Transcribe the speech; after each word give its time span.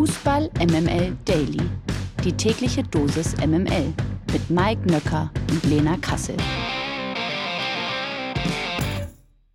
Fußball 0.00 0.48
MML 0.58 1.14
Daily. 1.26 1.60
Die 2.24 2.32
tägliche 2.32 2.82
Dosis 2.82 3.36
MML 3.36 3.92
mit 4.32 4.48
Mike 4.48 4.90
Nöcker 4.90 5.30
und 5.50 5.62
Lena 5.64 5.98
Kassel. 5.98 6.38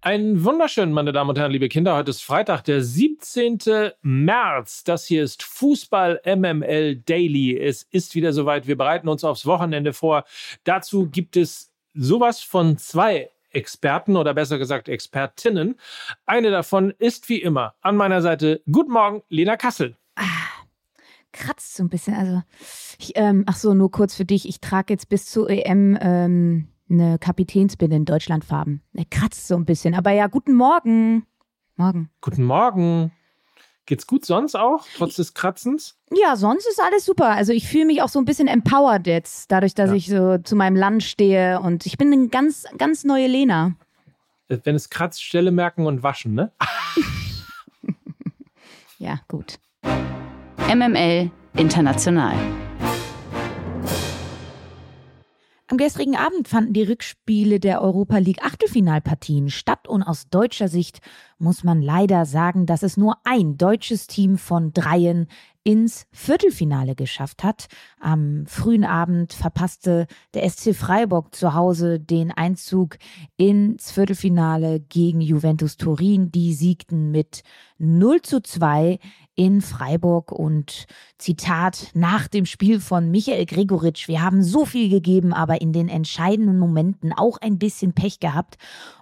Einen 0.01 0.43
wunderschönen, 0.43 0.93
meine 0.93 1.11
Damen 1.13 1.31
und 1.31 1.39
Herren, 1.39 1.51
liebe 1.51 1.67
Kinder. 1.67 1.95
Heute 1.95 2.11
ist 2.11 2.21
Freitag, 2.21 2.61
der 2.65 2.83
17. 2.83 3.57
März. 4.03 4.83
Das 4.83 5.07
hier 5.07 5.23
ist 5.23 5.41
Fußball 5.41 6.21
MML 6.23 6.97
Daily. 6.97 7.57
Es 7.57 7.81
ist 7.81 8.13
wieder 8.13 8.31
soweit. 8.31 8.67
Wir 8.67 8.77
bereiten 8.77 9.07
uns 9.07 9.23
aufs 9.23 9.47
Wochenende 9.47 9.93
vor. 9.93 10.25
Dazu 10.63 11.09
gibt 11.09 11.37
es 11.37 11.71
sowas 11.95 12.41
von 12.41 12.77
zwei 12.77 13.31
Experten 13.49 14.15
oder 14.15 14.35
besser 14.35 14.59
gesagt 14.59 14.89
Expertinnen. 14.89 15.79
Eine 16.27 16.51
davon 16.51 16.93
ist 16.99 17.29
wie 17.29 17.41
immer 17.41 17.73
an 17.81 17.95
meiner 17.97 18.21
Seite. 18.21 18.61
Guten 18.71 18.91
Morgen, 18.91 19.23
Lena 19.29 19.57
Kassel. 19.57 19.95
Ah, 20.15 20.65
kratzt 21.31 21.75
so 21.75 21.83
ein 21.83 21.89
bisschen. 21.89 22.15
Also, 22.15 22.41
ich, 22.99 23.13
ähm, 23.15 23.43
ach 23.47 23.57
so, 23.57 23.73
nur 23.73 23.91
kurz 23.91 24.15
für 24.15 24.25
dich. 24.25 24.47
Ich 24.47 24.61
trage 24.61 24.93
jetzt 24.93 25.09
bis 25.09 25.25
zur 25.25 25.49
EM 25.49 25.97
ähm, 26.01 26.67
eine 26.89 27.19
Kapitänsbinde 27.19 27.95
in 27.95 28.05
Deutschlandfarben. 28.05 28.81
Er 28.93 29.05
kratzt 29.05 29.47
so 29.47 29.55
ein 29.55 29.65
bisschen. 29.65 29.93
Aber 29.95 30.11
ja, 30.11 30.27
guten 30.27 30.53
Morgen. 30.53 31.25
Morgen. 31.75 32.09
Guten 32.21 32.43
Morgen. 32.43 33.11
Geht's 33.87 34.07
gut 34.07 34.25
sonst 34.25 34.55
auch, 34.55 34.87
trotz 34.95 35.15
des 35.15 35.35
Kratzens? 35.35 35.95
Ja, 36.11 36.35
sonst 36.35 36.67
ist 36.67 36.81
alles 36.81 37.05
super. 37.05 37.29
Also 37.29 37.53
ich 37.53 37.67
fühle 37.67 37.85
mich 37.85 38.01
auch 38.01 38.09
so 38.09 38.17
ein 38.17 38.25
bisschen 38.25 38.47
empowered 38.47 39.05
jetzt, 39.05 39.51
dadurch, 39.51 39.75
dass 39.75 39.91
ja. 39.91 39.95
ich 39.95 40.07
so 40.07 40.39
zu 40.39 40.55
meinem 40.55 40.75
Land 40.75 41.03
stehe 41.03 41.59
und 41.59 41.85
ich 41.85 41.97
bin 41.97 42.11
eine 42.11 42.29
ganz, 42.29 42.65
ganz 42.79 43.03
neue 43.03 43.27
Lena. 43.27 43.75
Wenn 44.47 44.75
es 44.75 44.89
kratzt, 44.89 45.23
Stelle 45.23 45.51
merken 45.51 45.85
und 45.85 46.01
waschen, 46.01 46.33
ne? 46.33 46.51
ja, 48.97 49.19
gut. 49.27 49.59
MML 50.67 51.29
International. 51.55 52.33
Am 55.67 55.77
gestrigen 55.77 56.15
Abend 56.15 56.47
fanden 56.47 56.73
die 56.73 56.81
Rückspiele 56.81 57.59
der 57.59 57.83
Europa 57.83 58.17
League 58.17 58.43
Achtelfinalpartien 58.43 59.51
statt 59.51 59.87
und 59.87 60.01
aus 60.01 60.27
deutscher 60.29 60.67
Sicht 60.67 61.01
muss 61.37 61.63
man 61.63 61.83
leider 61.83 62.25
sagen, 62.25 62.65
dass 62.65 62.81
es 62.81 62.97
nur 62.97 63.17
ein 63.25 63.57
deutsches 63.57 64.07
Team 64.07 64.39
von 64.39 64.73
dreien 64.73 65.27
ins 65.65 66.05
Viertelfinale 66.11 66.93
geschafft 66.95 67.43
hat. 67.43 67.65
Am 67.99 68.45
frühen 68.45 68.85
Abend 68.85 69.33
verpasste 69.33 70.05
der 70.35 70.47
SC 70.47 70.75
Freiburg 70.75 71.33
zu 71.33 71.55
Hause 71.55 71.99
den 71.99 72.31
Einzug 72.31 72.99
ins 73.35 73.91
Viertelfinale 73.91 74.79
gegen 74.79 75.21
Juventus 75.21 75.75
Turin. 75.75 76.31
Die 76.31 76.53
siegten 76.53 77.09
mit 77.09 77.41
0 77.79 78.21
zu 78.21 78.41
2 78.41 78.99
in 79.33 79.59
Freiburg 79.61 80.31
und 80.31 80.85
Zitat 81.17 81.89
nach 81.93 82.27
dem 82.27 82.45
Spiel 82.45 82.79
von 82.79 83.09
Michael 83.09 83.47
Gregoritsch. 83.47 84.07
Wir 84.07 84.21
haben 84.21 84.43
so 84.43 84.65
viel 84.65 84.89
gegeben, 84.89 85.33
aber 85.33 85.61
in 85.61 85.73
den 85.73 85.89
entscheidenden 85.89 86.59
Momenten 86.59 87.11
auch 87.11 87.39
ein 87.39 87.57
bisschen 87.57 87.93
Pech 87.93 88.19
gehabt. 88.19 88.57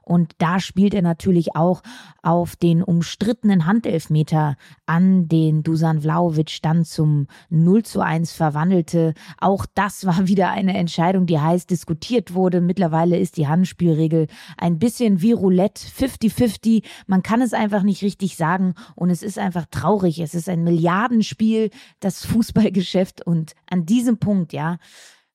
Und 0.06 0.34
da 0.38 0.60
spielt 0.60 0.94
er 0.94 1.02
natürlich 1.02 1.56
auch 1.56 1.82
auf 2.22 2.56
den 2.56 2.84
umstrittenen 2.84 3.66
Handelfmeter 3.66 4.56
an, 4.86 5.28
den 5.28 5.64
Dusan 5.64 6.02
Vlaovic 6.02 6.60
dann 6.62 6.86
zum 6.86 7.28
0 7.50 7.84
zu 7.84 8.02
1 8.02 8.34
verwandelte. 8.34 9.14
Auch 9.40 9.66
das 9.74 10.06
war 10.06 10.28
wieder 10.28 10.52
eine 10.52 10.78
Entscheidung, 10.78 11.26
die 11.26 11.40
heiß 11.40 11.68
diskutiert 11.68 12.34
wurde. 12.34 12.62
Mittlerweile 12.62 13.18
ist 13.18 13.38
die 13.38 13.48
Handspielregel 13.48 14.28
ein 14.58 14.80
bisschen 14.80 15.22
wie 15.22 15.32
Roulette, 15.32 15.82
50-50. 15.88 16.84
Man 17.08 17.24
kann 17.24 17.42
es 17.42 17.54
einfach 17.54 17.84
nicht 17.84 18.04
richtig 18.04 18.36
sagen 18.36 18.74
und 18.96 19.10
es 19.10 19.24
ist 19.24 19.40
einfach 19.40 19.66
traurig. 19.72 20.20
Es 20.20 20.36
ist 20.36 20.50
ein 20.50 20.64
Milliardenspiel, 20.64 21.70
das 22.00 22.26
Fußballgeschäft 22.34 23.26
und 23.26 23.54
an 23.70 23.86
diesem 23.86 24.18
Punkt, 24.18 24.54
ja, 24.54 24.78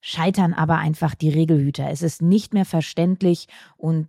scheitern 0.00 0.54
aber 0.54 0.78
einfach 0.78 1.14
die 1.14 1.30
Regelhüter. 1.30 1.90
Es 1.90 2.02
ist 2.02 2.22
nicht 2.22 2.54
mehr 2.54 2.64
verständlich 2.64 3.48
und 3.76 4.08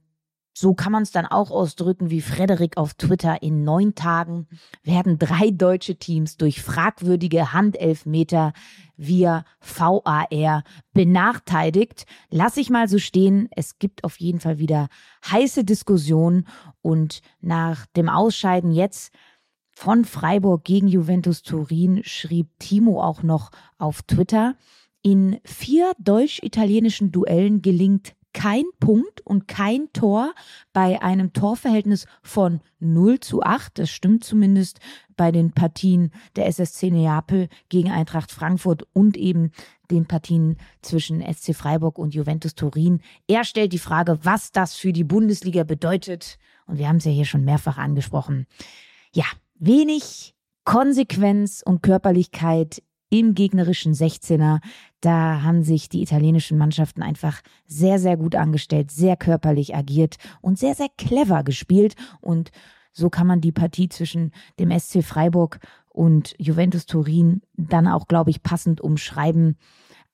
so 0.59 0.73
kann 0.73 0.91
man 0.91 1.03
es 1.03 1.11
dann 1.11 1.25
auch 1.25 1.51
ausdrücken 1.51 2.09
wie 2.09 2.19
Frederik 2.19 2.75
auf 2.75 2.93
Twitter. 2.93 3.41
In 3.41 3.63
neun 3.63 3.95
Tagen 3.95 4.45
werden 4.83 5.17
drei 5.17 5.51
deutsche 5.51 5.95
Teams 5.95 6.35
durch 6.35 6.61
fragwürdige 6.61 7.53
Handelfmeter 7.53 8.51
via 8.97 9.45
VAR 9.61 10.63
benachteiligt. 10.91 12.05
Lass 12.29 12.57
ich 12.57 12.69
mal 12.69 12.89
so 12.89 12.99
stehen. 12.99 13.47
Es 13.55 13.79
gibt 13.79 14.03
auf 14.03 14.19
jeden 14.19 14.41
Fall 14.41 14.59
wieder 14.59 14.89
heiße 15.31 15.63
Diskussionen 15.63 16.45
und 16.81 17.21
nach 17.39 17.85
dem 17.95 18.09
Ausscheiden 18.09 18.73
jetzt 18.73 19.13
von 19.71 20.03
Freiburg 20.03 20.65
gegen 20.65 20.89
Juventus 20.89 21.41
Turin 21.41 22.01
schrieb 22.03 22.49
Timo 22.59 23.01
auch 23.01 23.23
noch 23.23 23.51
auf 23.77 24.01
Twitter. 24.01 24.57
In 25.01 25.39
vier 25.45 25.93
deutsch-italienischen 25.99 27.13
Duellen 27.13 27.61
gelingt 27.61 28.13
kein 28.33 28.63
Punkt 28.79 29.21
und 29.21 29.47
kein 29.47 29.91
Tor 29.93 30.33
bei 30.73 31.01
einem 31.01 31.33
Torverhältnis 31.33 32.05
von 32.21 32.61
0 32.79 33.19
zu 33.19 33.41
8. 33.41 33.79
Das 33.79 33.89
stimmt 33.89 34.23
zumindest 34.23 34.79
bei 35.15 35.31
den 35.31 35.51
Partien 35.51 36.11
der 36.35 36.47
SSC 36.47 36.91
Neapel 36.91 37.49
gegen 37.69 37.91
Eintracht 37.91 38.31
Frankfurt 38.31 38.83
und 38.93 39.17
eben 39.17 39.51
den 39.91 40.05
Partien 40.05 40.57
zwischen 40.81 41.21
SC 41.21 41.55
Freiburg 41.55 41.97
und 41.97 42.13
Juventus 42.13 42.55
Turin. 42.55 43.01
Er 43.27 43.43
stellt 43.43 43.73
die 43.73 43.79
Frage, 43.79 44.19
was 44.23 44.51
das 44.51 44.75
für 44.75 44.93
die 44.93 45.03
Bundesliga 45.03 45.63
bedeutet. 45.63 46.37
Und 46.67 46.77
wir 46.77 46.87
haben 46.87 46.97
es 46.97 47.05
ja 47.05 47.11
hier 47.11 47.25
schon 47.25 47.43
mehrfach 47.43 47.77
angesprochen. 47.77 48.45
Ja, 49.13 49.25
wenig 49.55 50.35
Konsequenz 50.63 51.63
und 51.65 51.81
Körperlichkeit 51.81 52.83
im 53.09 53.33
gegnerischen 53.33 53.93
16er. 53.93 54.59
Da 55.01 55.41
haben 55.41 55.63
sich 55.63 55.89
die 55.89 56.01
italienischen 56.01 56.57
Mannschaften 56.57 57.01
einfach 57.01 57.41
sehr, 57.65 57.99
sehr 57.99 58.17
gut 58.17 58.35
angestellt, 58.35 58.91
sehr 58.91 59.17
körperlich 59.17 59.75
agiert 59.75 60.17
und 60.41 60.59
sehr, 60.59 60.75
sehr 60.75 60.89
clever 60.97 61.43
gespielt. 61.43 61.95
Und 62.21 62.51
so 62.91 63.09
kann 63.09 63.27
man 63.27 63.41
die 63.41 63.51
Partie 63.51 63.89
zwischen 63.89 64.31
dem 64.59 64.77
SC 64.77 65.03
Freiburg 65.03 65.59
und 65.89 66.35
Juventus 66.37 66.85
Turin 66.85 67.41
dann 67.55 67.87
auch, 67.87 68.07
glaube 68.07 68.29
ich, 68.29 68.43
passend 68.43 68.81
umschreiben. 68.81 69.57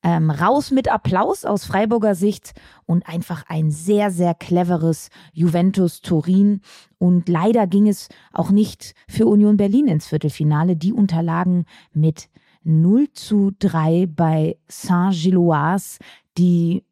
Ähm, 0.04 0.30
raus 0.30 0.70
mit 0.70 0.88
Applaus 0.88 1.46
aus 1.46 1.66
Freiburger 1.66 2.14
Sicht 2.14 2.54
und 2.86 3.08
einfach 3.08 3.44
ein 3.48 3.72
sehr, 3.72 4.12
sehr 4.12 4.36
cleveres 4.36 5.10
Juventus 5.34 6.02
Turin. 6.02 6.62
Und 7.00 7.28
leider 7.28 7.66
ging 7.66 7.88
es 7.88 8.10
auch 8.32 8.52
nicht 8.52 8.94
für 9.08 9.26
Union 9.26 9.58
Berlin 9.58 9.88
ins 9.88 10.06
Viertelfinale. 10.06 10.76
Die 10.76 10.94
unterlagen 10.94 11.66
mit 11.92 12.30
0 12.66 13.12
zu 13.14 13.52
3 13.60 14.08
bei 14.08 14.58
Saint-Gilloise, 14.68 16.00
die 16.38 16.84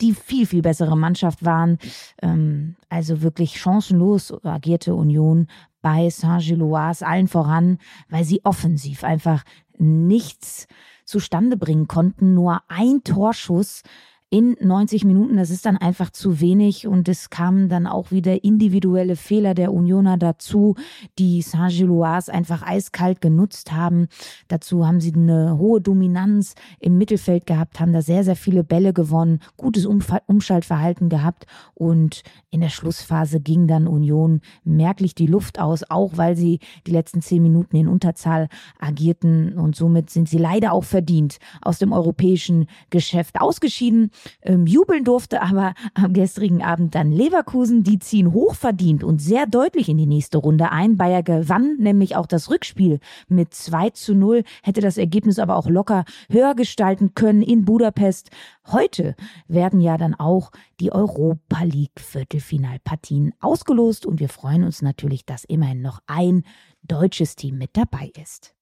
die 0.00 0.12
viel, 0.12 0.46
viel 0.46 0.62
bessere 0.62 0.96
Mannschaft 0.96 1.44
waren. 1.44 1.78
Ähm, 2.20 2.76
also 2.90 3.22
wirklich 3.22 3.58
chancenlos 3.58 4.32
agierte 4.44 4.94
Union 4.94 5.46
bei 5.80 6.10
Saint-Gilloise 6.10 7.06
allen 7.06 7.28
voran, 7.28 7.78
weil 8.08 8.24
sie 8.24 8.44
offensiv 8.44 9.04
einfach 9.04 9.42
nichts 9.78 10.66
zustande 11.04 11.56
bringen 11.56 11.86
konnten. 11.86 12.34
Nur 12.34 12.60
ein 12.68 13.02
Torschuss 13.04 13.82
in 14.28 14.56
90 14.60 15.04
Minuten, 15.04 15.36
das 15.36 15.50
ist 15.50 15.66
dann 15.66 15.76
einfach 15.76 16.10
zu 16.10 16.40
wenig 16.40 16.88
und 16.88 17.08
es 17.08 17.30
kamen 17.30 17.68
dann 17.68 17.86
auch 17.86 18.10
wieder 18.10 18.42
individuelle 18.42 19.14
Fehler 19.14 19.54
der 19.54 19.72
Unioner 19.72 20.18
dazu, 20.18 20.74
die 21.16 21.42
Saint-Gilloise 21.42 22.34
einfach 22.34 22.62
eiskalt 22.62 23.20
genutzt 23.20 23.70
haben. 23.70 24.08
Dazu 24.48 24.84
haben 24.84 25.00
sie 25.00 25.14
eine 25.14 25.58
hohe 25.58 25.80
Dominanz 25.80 26.56
im 26.80 26.98
Mittelfeld 26.98 27.46
gehabt, 27.46 27.78
haben 27.78 27.92
da 27.92 28.02
sehr, 28.02 28.24
sehr 28.24 28.34
viele 28.34 28.64
Bälle 28.64 28.92
gewonnen, 28.92 29.38
gutes 29.56 29.86
Umschaltverhalten 29.86 31.08
gehabt 31.08 31.46
und 31.74 32.24
in 32.50 32.60
der 32.60 32.70
Schlussphase 32.70 33.38
ging 33.38 33.68
dann 33.68 33.86
Union 33.86 34.40
merklich 34.64 35.14
die 35.14 35.28
Luft 35.28 35.60
aus, 35.60 35.88
auch 35.88 36.16
weil 36.16 36.34
sie 36.34 36.58
die 36.88 36.92
letzten 36.92 37.22
zehn 37.22 37.42
Minuten 37.42 37.76
in 37.76 37.86
Unterzahl 37.86 38.48
agierten 38.80 39.56
und 39.56 39.76
somit 39.76 40.10
sind 40.10 40.28
sie 40.28 40.38
leider 40.38 40.72
auch 40.72 40.84
verdient 40.84 41.38
aus 41.62 41.78
dem 41.78 41.92
europäischen 41.92 42.66
Geschäft 42.90 43.40
ausgeschieden 43.40 44.10
ähm, 44.42 44.66
jubeln 44.66 45.04
durfte 45.04 45.42
aber 45.42 45.74
am 45.94 46.12
gestrigen 46.12 46.62
Abend 46.62 46.94
dann 46.94 47.12
Leverkusen. 47.12 47.82
Die 47.82 47.98
ziehen 47.98 48.32
hochverdient 48.32 49.04
und 49.04 49.20
sehr 49.20 49.46
deutlich 49.46 49.88
in 49.88 49.96
die 49.96 50.06
nächste 50.06 50.38
Runde 50.38 50.70
ein. 50.70 50.96
Bayer 50.96 51.22
gewann 51.22 51.76
nämlich 51.78 52.16
auch 52.16 52.26
das 52.26 52.50
Rückspiel 52.50 53.00
mit 53.28 53.54
2 53.54 53.90
zu 53.90 54.14
0, 54.14 54.44
hätte 54.62 54.80
das 54.80 54.98
Ergebnis 54.98 55.38
aber 55.38 55.56
auch 55.56 55.68
locker 55.68 56.04
höher 56.30 56.54
gestalten 56.54 57.14
können 57.14 57.42
in 57.42 57.64
Budapest. 57.64 58.30
Heute 58.66 59.14
werden 59.48 59.80
ja 59.80 59.96
dann 59.96 60.14
auch 60.14 60.50
die 60.80 60.92
Europa 60.92 61.62
League 61.62 62.00
Viertelfinalpartien 62.00 63.32
ausgelost 63.40 64.06
und 64.06 64.20
wir 64.20 64.28
freuen 64.28 64.64
uns 64.64 64.82
natürlich, 64.82 65.24
dass 65.24 65.44
immerhin 65.44 65.82
noch 65.82 66.00
ein 66.06 66.44
deutsches 66.82 67.36
Team 67.36 67.58
mit 67.58 67.70
dabei 67.74 68.10
ist. 68.20 68.54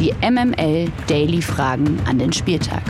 Die 0.00 0.12
MML 0.20 0.90
Daily 1.06 1.42
Fragen 1.42 2.00
an 2.06 2.18
den 2.18 2.32
Spieltag. 2.32 2.82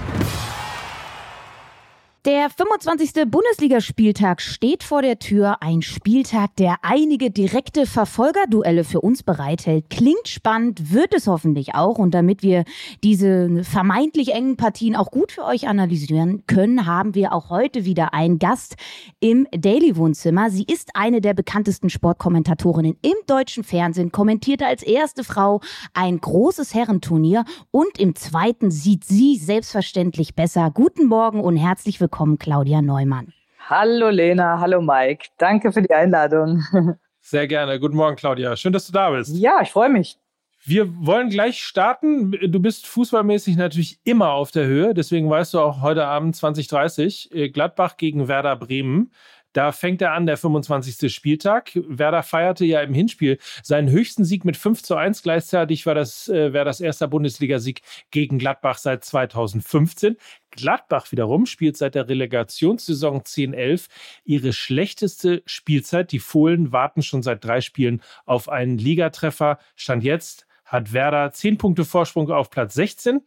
Der 2.25 2.51
25. 2.51 3.29
Bundesligaspieltag 3.29 4.41
steht 4.41 4.85
vor 4.85 5.03
der 5.03 5.19
Tür. 5.19 5.57
Ein 5.61 5.83
Spieltag, 5.83 6.55
der 6.55 6.77
einige 6.83 7.33
direkte 7.33 7.85
Verfolgerduelle 7.85 8.85
für 8.85 9.01
uns 9.01 9.25
bereithält. 9.25 9.91
Klingt 9.91 10.29
spannend, 10.29 10.93
wird 10.93 11.15
es 11.15 11.27
hoffentlich 11.27 11.75
auch. 11.75 11.99
Und 11.99 12.15
damit 12.15 12.45
wir 12.45 12.63
diese 13.03 13.65
vermeintlich 13.65 14.35
engen 14.35 14.57
Partien 14.57 14.95
auch 14.95 15.11
gut 15.11 15.33
für 15.33 15.45
euch 15.45 15.67
analysieren 15.67 16.45
können, 16.47 16.87
haben 16.87 17.17
wir 17.17 17.33
auch 17.33 17.51
heute 17.51 17.85
wieder 17.85 18.15
einen 18.15 18.39
Gast 18.39 18.77
im 19.19 19.49
Daily 19.51 19.97
Wohnzimmer. 19.97 20.49
Sie 20.49 20.63
ist 20.63 20.91
eine 20.95 21.23
der 21.23 21.35
bekanntesten 21.35 21.91
Sportkommentatorinnen 21.91 22.99
im 23.03 23.17
deutschen 23.27 23.65
Fernsehen, 23.65 24.13
kommentierte 24.13 24.65
als 24.65 24.85
erste 24.85 25.25
Frau 25.25 25.61
ein 25.93 26.21
großes 26.21 26.73
Herrenturnier 26.73 27.45
und 27.73 27.99
im 27.99 28.15
zweiten 28.15 28.71
sieht 28.71 29.03
sie 29.03 29.39
selbstverständlich 29.39 30.37
besser. 30.37 30.71
Guten 30.73 31.07
Morgen 31.07 31.41
und 31.41 31.57
herzlich 31.57 32.01
willkommen 32.01 32.12
willkommen, 32.13 32.37
Claudia 32.37 32.83
Neumann. 32.83 33.33
Hallo 33.71 34.11
Lena, 34.11 34.61
hallo 34.61 34.83
Mike. 34.83 35.29
Danke 35.39 35.73
für 35.73 35.81
die 35.81 35.95
Einladung. 35.95 36.63
Sehr 37.23 37.49
gerne. 37.49 37.81
Guten 37.81 37.97
Morgen, 37.97 38.17
Claudia. 38.17 38.55
Schön, 38.55 38.75
dass 38.75 38.87
du 38.87 38.93
da 38.93 39.11
bist. 39.11 39.35
Ja, 39.35 39.61
ich 39.63 39.71
freue 39.71 39.89
mich. 39.89 40.19
Wir 40.63 40.95
wollen 41.07 41.31
gleich 41.31 41.63
starten. 41.63 42.33
Du 42.33 42.61
bist 42.61 42.87
fußballmäßig 42.87 43.57
natürlich 43.57 43.99
immer 44.05 44.33
auf 44.33 44.51
der 44.51 44.67
Höhe. 44.67 44.93
Deswegen 44.93 45.31
weißt 45.31 45.55
du 45.55 45.61
auch 45.61 45.81
heute 45.81 46.05
Abend 46.05 46.37
2030 46.37 47.35
äh, 47.35 47.49
Gladbach 47.49 47.97
gegen 47.97 48.29
Werder 48.29 48.57
Bremen. 48.57 49.11
Da 49.53 49.73
fängt 49.73 50.01
er 50.03 50.13
an, 50.13 50.27
der 50.27 50.37
25. 50.37 51.13
Spieltag. 51.13 51.73
Werder 51.75 52.23
feierte 52.23 52.65
ja 52.65 52.81
im 52.81 52.95
Hinspiel 52.95 53.39
seinen 53.63 53.91
höchsten 53.91 54.25
Sieg 54.25 54.45
mit 54.45 54.57
5 54.57 54.83
zu 54.83 54.97
1. 54.97 55.23
Gleichzeitig 55.23 55.87
war 55.87 55.95
das, 55.95 56.29
äh, 56.29 56.53
wäre 56.53 56.65
das 56.65 56.81
erster 56.81 57.09
Bundesligasieg 57.09 57.83
gegen 58.11 58.39
Gladbach 58.39 58.79
seit 58.79 59.05
2015. 59.05 60.17
Gladbach 60.51 61.11
wiederum 61.13 61.47
spielt 61.47 61.77
seit 61.77 61.95
der 61.95 62.09
Relegationssaison 62.09 63.23
10-11 63.23 63.89
ihre 64.25 64.53
schlechteste 64.53 65.43
Spielzeit. 65.47 66.13
Die 66.13 66.19
Fohlen 66.19 66.73
warten 66.73 67.03
schon 67.03 67.23
seit 67.23 67.45
drei 67.45 67.61
Spielen 67.61 68.03
auf 68.25 68.49
einen 68.49 68.79
Ligatreffer. 68.79 69.59
Stand 69.77 70.05
jetzt 70.05 70.47
hat 70.65 70.93
Werder 70.95 71.33
10 71.33 71.59
Punkte 71.59 71.85
Vorsprung 71.85 72.31
auf 72.31 72.49
Platz 72.51 72.75
16 72.75 73.21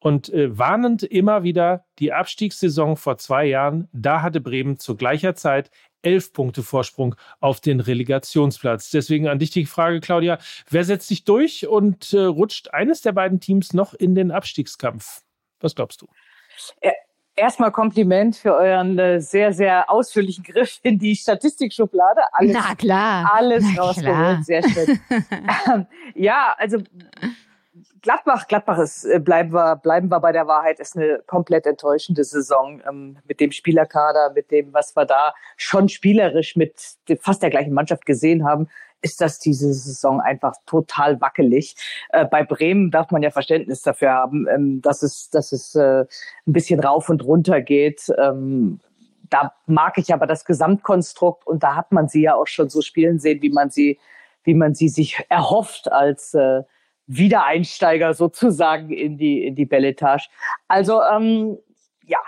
und 0.00 0.28
äh, 0.32 0.56
warnend 0.56 1.02
immer 1.02 1.42
wieder 1.42 1.84
die 1.98 2.12
Abstiegssaison 2.12 2.96
vor 2.96 3.18
zwei 3.18 3.46
Jahren, 3.46 3.88
da 3.92 4.22
hatte 4.22 4.40
Bremen 4.40 4.78
zu 4.78 4.96
gleicher 4.96 5.34
Zeit 5.34 5.70
elf 6.02 6.32
Punkte 6.32 6.62
Vorsprung 6.62 7.16
auf 7.40 7.60
den 7.60 7.80
Relegationsplatz. 7.80 8.90
Deswegen 8.90 9.28
an 9.28 9.38
dich 9.38 9.50
die 9.50 9.66
Frage, 9.66 10.00
Claudia, 10.00 10.38
wer 10.70 10.84
setzt 10.84 11.08
sich 11.08 11.24
durch 11.24 11.66
und 11.66 12.12
äh, 12.12 12.20
rutscht 12.20 12.72
eines 12.72 13.00
der 13.02 13.12
beiden 13.12 13.40
Teams 13.40 13.72
noch 13.72 13.94
in 13.94 14.14
den 14.14 14.30
Abstiegskampf? 14.30 15.22
Was 15.60 15.74
glaubst 15.74 16.02
du? 16.02 16.08
Erstmal 17.38 17.70
Kompliment 17.70 18.34
für 18.34 18.54
euren 18.54 18.98
äh, 18.98 19.20
sehr, 19.20 19.52
sehr 19.52 19.88
ausführlichen 19.88 20.42
Griff 20.42 20.80
in 20.82 20.98
die 20.98 21.14
Statistikschublade. 21.14 22.20
Alles, 22.32 22.52
Na 22.52 22.74
klar. 22.74 23.30
Alles 23.32 23.64
rausgeholt. 23.78 24.44
Sehr 24.44 24.62
schön. 24.68 24.98
ja, 26.14 26.54
also 26.58 26.78
Gladbach, 28.02 28.48
Gladbach 28.48 28.78
ist, 28.78 29.04
äh, 29.04 29.18
bleiben 29.18 29.52
wir, 29.52 29.76
bleiben 29.76 30.08
wir 30.08 30.20
bei 30.20 30.32
der 30.32 30.46
Wahrheit, 30.46 30.80
ist 30.80 30.96
eine 30.96 31.22
komplett 31.26 31.66
enttäuschende 31.66 32.24
Saison 32.24 32.80
ähm, 32.88 33.18
mit 33.26 33.40
dem 33.40 33.52
Spielerkader, 33.52 34.32
mit 34.34 34.50
dem, 34.50 34.72
was 34.72 34.96
wir 34.96 35.04
da 35.04 35.34
schon 35.56 35.88
spielerisch 35.88 36.56
mit 36.56 36.74
fast 37.20 37.42
der 37.42 37.50
gleichen 37.50 37.72
Mannschaft 37.72 38.06
gesehen 38.06 38.44
haben, 38.44 38.68
ist 39.00 39.20
das 39.20 39.38
diese 39.38 39.72
Saison 39.72 40.20
einfach 40.20 40.54
total 40.66 41.20
wackelig. 41.20 41.76
Äh, 42.10 42.26
bei 42.26 42.44
Bremen 42.44 42.90
darf 42.90 43.10
man 43.10 43.22
ja 43.22 43.30
Verständnis 43.30 43.82
dafür 43.82 44.10
haben, 44.10 44.46
ähm, 44.48 44.82
dass 44.82 45.02
es, 45.02 45.30
dass 45.30 45.52
es 45.52 45.74
äh, 45.74 46.04
ein 46.46 46.52
bisschen 46.52 46.80
rauf 46.80 47.08
und 47.08 47.24
runter 47.24 47.60
geht. 47.60 48.12
Ähm, 48.18 48.80
da 49.30 49.52
mag 49.66 49.98
ich 49.98 50.12
aber 50.12 50.26
das 50.26 50.44
Gesamtkonstrukt 50.44 51.46
und 51.46 51.62
da 51.62 51.76
hat 51.76 51.92
man 51.92 52.08
sie 52.08 52.22
ja 52.22 52.34
auch 52.34 52.46
schon 52.46 52.70
so 52.70 52.80
spielen 52.80 53.18
sehen, 53.18 53.42
wie 53.42 53.50
man 53.50 53.70
sie, 53.70 53.98
wie 54.44 54.54
man 54.54 54.74
sie 54.74 54.88
sich 54.88 55.22
erhofft 55.28 55.92
als 55.92 56.34
äh, 56.34 56.62
Wiedereinsteiger 57.08 58.14
sozusagen 58.14 58.90
in 58.90 59.16
die, 59.16 59.44
in 59.44 59.56
die 59.56 59.64
Belletage. 59.64 60.28
Also 60.68 61.02
ähm, 61.02 61.58
ja, 62.06 62.18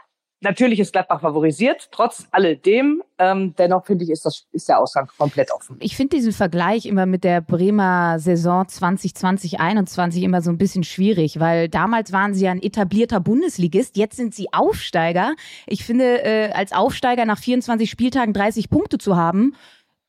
natürlich 0.40 0.80
ist 0.80 0.92
Gladbach 0.92 1.20
favorisiert, 1.20 1.88
trotz 1.92 2.26
alledem. 2.30 3.02
Ähm, 3.18 3.54
dennoch 3.56 3.84
finde 3.84 4.04
ich, 4.04 4.10
ist, 4.10 4.24
das, 4.24 4.46
ist 4.52 4.68
der 4.68 4.78
Ausgang 4.78 5.06
komplett 5.18 5.52
offen. 5.52 5.76
Ich 5.80 5.96
finde 5.96 6.16
diesen 6.16 6.32
Vergleich 6.32 6.86
immer 6.86 7.04
mit 7.04 7.24
der 7.24 7.42
Bremer 7.42 8.18
Saison 8.18 8.64
2020-21 8.64 10.22
immer 10.22 10.40
so 10.40 10.50
ein 10.50 10.56
bisschen 10.56 10.82
schwierig, 10.82 11.38
weil 11.38 11.68
damals 11.68 12.12
waren 12.12 12.32
sie 12.32 12.46
ja 12.46 12.50
ein 12.50 12.62
etablierter 12.62 13.20
Bundesligist, 13.20 13.98
jetzt 13.98 14.16
sind 14.16 14.34
sie 14.34 14.50
Aufsteiger. 14.52 15.34
Ich 15.66 15.84
finde, 15.84 16.24
äh, 16.24 16.52
als 16.52 16.72
Aufsteiger 16.72 17.26
nach 17.26 17.38
24 17.38 17.90
Spieltagen 17.90 18.32
30 18.32 18.70
Punkte 18.70 18.96
zu 18.96 19.16
haben, 19.16 19.54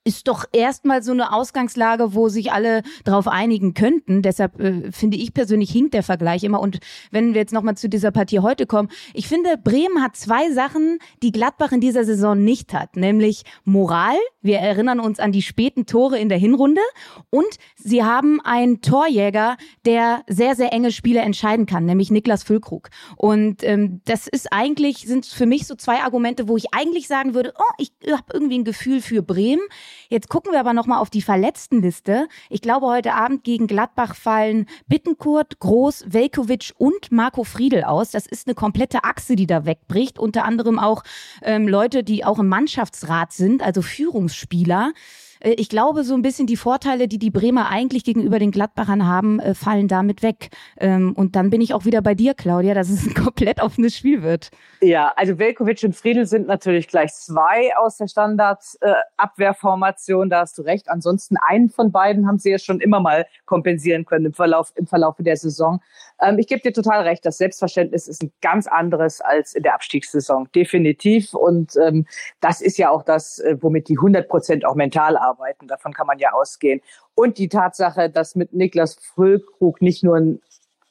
ist 0.03 0.27
doch 0.27 0.45
erstmal 0.51 1.03
so 1.03 1.11
eine 1.11 1.31
Ausgangslage, 1.31 2.15
wo 2.15 2.27
sich 2.27 2.51
alle 2.51 2.81
darauf 3.03 3.27
einigen 3.27 3.73
könnten. 3.75 4.23
Deshalb 4.23 4.59
äh, 4.59 4.91
finde 4.91 5.17
ich 5.17 5.33
persönlich 5.33 5.69
hinkt 5.69 5.93
der 5.93 6.01
Vergleich 6.01 6.43
immer. 6.43 6.59
Und 6.59 6.79
wenn 7.11 7.33
wir 7.33 7.41
jetzt 7.41 7.53
nochmal 7.53 7.77
zu 7.77 7.87
dieser 7.87 8.11
Partie 8.11 8.39
heute 8.39 8.65
kommen, 8.65 8.89
ich 9.13 9.27
finde, 9.27 9.57
Bremen 9.57 10.01
hat 10.01 10.15
zwei 10.15 10.51
Sachen, 10.51 10.97
die 11.21 11.31
Gladbach 11.31 11.71
in 11.71 11.81
dieser 11.81 12.03
Saison 12.03 12.43
nicht 12.43 12.73
hat, 12.73 12.95
nämlich 12.95 13.43
Moral. 13.63 14.17
Wir 14.41 14.57
erinnern 14.57 14.99
uns 14.99 15.19
an 15.19 15.31
die 15.31 15.43
späten 15.43 15.85
Tore 15.85 16.17
in 16.17 16.29
der 16.29 16.39
Hinrunde 16.39 16.81
und 17.29 17.57
sie 17.75 18.03
haben 18.03 18.41
einen 18.41 18.81
Torjäger, 18.81 19.55
der 19.85 20.23
sehr, 20.27 20.55
sehr 20.55 20.73
enge 20.73 20.91
Spiele 20.91 21.19
entscheiden 21.19 21.67
kann, 21.67 21.85
nämlich 21.85 22.09
Niklas 22.09 22.41
Füllkrug. 22.41 22.89
Und 23.17 23.63
ähm, 23.63 24.01
das 24.05 24.27
ist 24.27 24.51
eigentlich, 24.51 25.05
sind 25.05 25.27
für 25.27 25.45
mich 25.45 25.67
so 25.67 25.75
zwei 25.75 25.99
Argumente, 25.99 26.47
wo 26.47 26.57
ich 26.57 26.73
eigentlich 26.73 27.07
sagen 27.07 27.35
würde, 27.35 27.53
oh, 27.59 27.73
ich 27.77 27.91
habe 28.11 28.23
irgendwie 28.33 28.57
ein 28.57 28.63
Gefühl 28.63 29.01
für 29.01 29.21
Bremen. 29.21 29.61
Jetzt 30.09 30.29
gucken 30.29 30.51
wir 30.51 30.59
aber 30.59 30.73
nochmal 30.73 30.99
auf 30.99 31.09
die 31.09 31.21
Verletztenliste. 31.21 32.27
Ich 32.49 32.61
glaube, 32.61 32.87
heute 32.87 33.13
Abend 33.13 33.43
gegen 33.43 33.67
Gladbach 33.67 34.15
fallen 34.15 34.67
Bittenkurt, 34.87 35.59
Groß, 35.59 36.05
Velkovic 36.07 36.73
und 36.77 37.11
Marco 37.11 37.43
Friedel 37.43 37.83
aus. 37.83 38.11
Das 38.11 38.25
ist 38.25 38.47
eine 38.47 38.55
komplette 38.55 39.03
Achse, 39.03 39.35
die 39.35 39.47
da 39.47 39.65
wegbricht. 39.65 40.19
Unter 40.19 40.45
anderem 40.45 40.79
auch 40.79 41.03
ähm, 41.41 41.67
Leute, 41.67 42.03
die 42.03 42.25
auch 42.25 42.39
im 42.39 42.47
Mannschaftsrat 42.47 43.31
sind, 43.31 43.63
also 43.63 43.81
Führungsspieler. 43.81 44.93
Äh, 45.41 45.51
ich 45.51 45.69
glaube, 45.69 46.03
so 46.03 46.13
ein 46.13 46.21
bisschen 46.21 46.45
die 46.47 46.57
Vorteile, 46.57 47.07
die 47.07 47.19
die 47.19 47.31
Bremer 47.31 47.69
eigentlich 47.69 48.03
gegenüber 48.03 48.39
den 48.39 48.51
Gladbachern 48.51 49.07
haben, 49.07 49.39
äh, 49.39 49.53
fallen 49.53 49.87
damit 49.87 50.23
weg. 50.23 50.49
Ähm, 50.77 51.13
und 51.13 51.35
dann 51.35 51.49
bin 51.49 51.59
ich 51.61 51.73
auch 51.73 51.85
wieder 51.85 52.01
bei 52.01 52.15
dir, 52.15 52.33
Claudia, 52.33 52.73
dass 52.73 52.89
es 52.89 53.05
ein 53.05 53.13
komplett 53.23 53.61
offenes 53.61 53.97
Spiel 53.97 54.23
wird. 54.23 54.51
Ja, 54.81 55.13
also 55.15 55.39
Velkovic 55.39 55.83
und 55.83 55.95
Friedel 55.95 56.25
sind 56.25 56.47
natürlich 56.47 56.87
gleich 56.87 57.13
zwei 57.13 57.71
aus 57.77 57.97
der 57.97 58.07
Standardabwehrformation, 58.07 60.29
da 60.29 60.39
hast 60.41 60.57
du 60.57 60.63
recht. 60.63 60.89
Ansonsten 60.89 61.37
einen 61.47 61.69
von 61.69 61.91
beiden 61.91 62.27
haben 62.27 62.39
sie 62.39 62.51
ja 62.51 62.59
schon 62.59 62.79
immer 62.79 62.99
mal 62.99 63.25
kompensieren 63.45 64.05
können 64.05 64.25
im 64.27 64.33
Verlauf, 64.33 64.71
im 64.75 64.87
Verlauf 64.87 65.15
der 65.19 65.37
Saison. 65.37 65.81
Ähm, 66.19 66.39
ich 66.39 66.47
gebe 66.47 66.61
dir 66.61 66.73
total 66.73 67.03
recht, 67.03 67.25
das 67.25 67.37
Selbstverständnis 67.37 68.07
ist 68.07 68.23
ein 68.23 68.31
ganz 68.41 68.67
anderes 68.67 69.21
als 69.21 69.53
in 69.53 69.63
der 69.63 69.75
Abstiegssaison, 69.75 70.49
definitiv. 70.55 71.33
Und 71.33 71.75
ähm, 71.77 72.05
das 72.39 72.61
ist 72.61 72.77
ja 72.77 72.89
auch 72.89 73.03
das, 73.03 73.39
äh, 73.39 73.57
womit 73.61 73.89
die 73.89 73.97
100 73.97 74.27
Prozent 74.27 74.65
auch 74.65 74.75
mental 74.75 75.17
arbeiten. 75.17 75.30
Davon 75.67 75.93
kann 75.93 76.07
man 76.07 76.19
ja 76.19 76.31
ausgehen. 76.33 76.81
Und 77.15 77.37
die 77.37 77.49
Tatsache, 77.49 78.09
dass 78.09 78.35
mit 78.35 78.53
Niklas 78.53 78.95
Füllkrug 78.95 79.81
nicht 79.81 80.03
nur 80.03 80.15
ein 80.17 80.41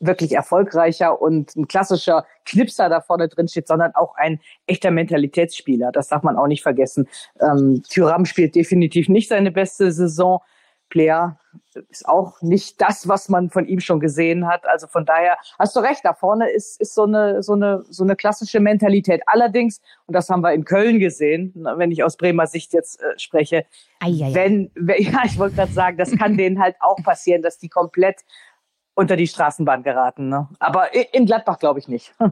wirklich 0.01 0.33
erfolgreicher 0.33 1.21
und 1.21 1.55
ein 1.57 1.69
klassischer 1.69 2.27
Knipser 2.47 2.89
da 2.89 3.01
vorne 3.03 3.29
drin 3.29 3.49
steht, 3.49 3.69
sondern 3.69 3.95
auch 3.95 4.17
ein 4.17 4.41
echter 4.67 4.91
Mentalitätsspieler. 4.91 5.93
Das 5.93 6.09
darf 6.09 6.23
man 6.23 6.37
auch 6.37 6.47
nicht 6.47 6.63
vergessen. 6.63 7.07
Ähm, 7.41 7.83
Thuram 7.89 8.25
spielt 8.25 8.55
definitiv 8.55 9.09
nicht 9.09 9.29
seine 9.29 9.51
beste 9.51 9.93
Saison. 9.93 10.41
Player 10.91 11.39
ist 11.89 12.07
auch 12.07 12.43
nicht 12.43 12.81
das, 12.81 13.09
was 13.09 13.29
man 13.29 13.49
von 13.49 13.67
ihm 13.67 13.81
schon 13.81 14.01
gesehen 14.01 14.47
hat. 14.47 14.67
Also 14.67 14.87
von 14.87 15.07
daher 15.07 15.39
hast 15.59 15.75
du 15.75 15.81
recht, 15.81 16.05
da 16.05 16.13
vorne 16.15 16.51
ist, 16.51 16.81
ist 16.81 16.95
so 16.95 17.05
eine, 17.05 17.43
so 17.43 17.55
eine, 17.55 17.85
so 17.89 18.05
eine 18.05 18.17
klassische 18.17 18.61
Mentalität. 18.61 19.23
Allerdings, 19.27 19.81
und 20.07 20.15
das 20.15 20.29
haben 20.29 20.43
wir 20.43 20.53
in 20.53 20.65
Köln 20.65 20.99
gesehen, 20.99 21.55
wenn 21.55 21.91
ich 21.91 22.05
aus 22.05 22.17
Bremer 22.17 22.47
Sicht 22.47 22.73
jetzt 22.73 23.01
äh, 23.01 23.19
spreche, 23.19 23.65
Eieiei. 24.01 24.35
wenn, 24.35 24.71
ja, 24.99 25.23
ich 25.25 25.39
wollte 25.39 25.57
gerade 25.57 25.73
sagen, 25.73 25.97
das 25.97 26.11
kann 26.17 26.37
denen 26.37 26.61
halt 26.61 26.77
auch 26.81 26.97
passieren, 27.03 27.43
dass 27.43 27.59
die 27.59 27.69
komplett 27.69 28.21
unter 28.95 29.17
die 29.17 29.29
Straßenbahn 29.29 29.83
geraten. 29.83 30.29
Ne? 30.29 30.49
Aber 30.59 30.89
in 31.15 31.25
Gladbach 31.25 31.59
glaube 31.59 31.79
ich 31.79 31.89
nicht. 31.89 32.15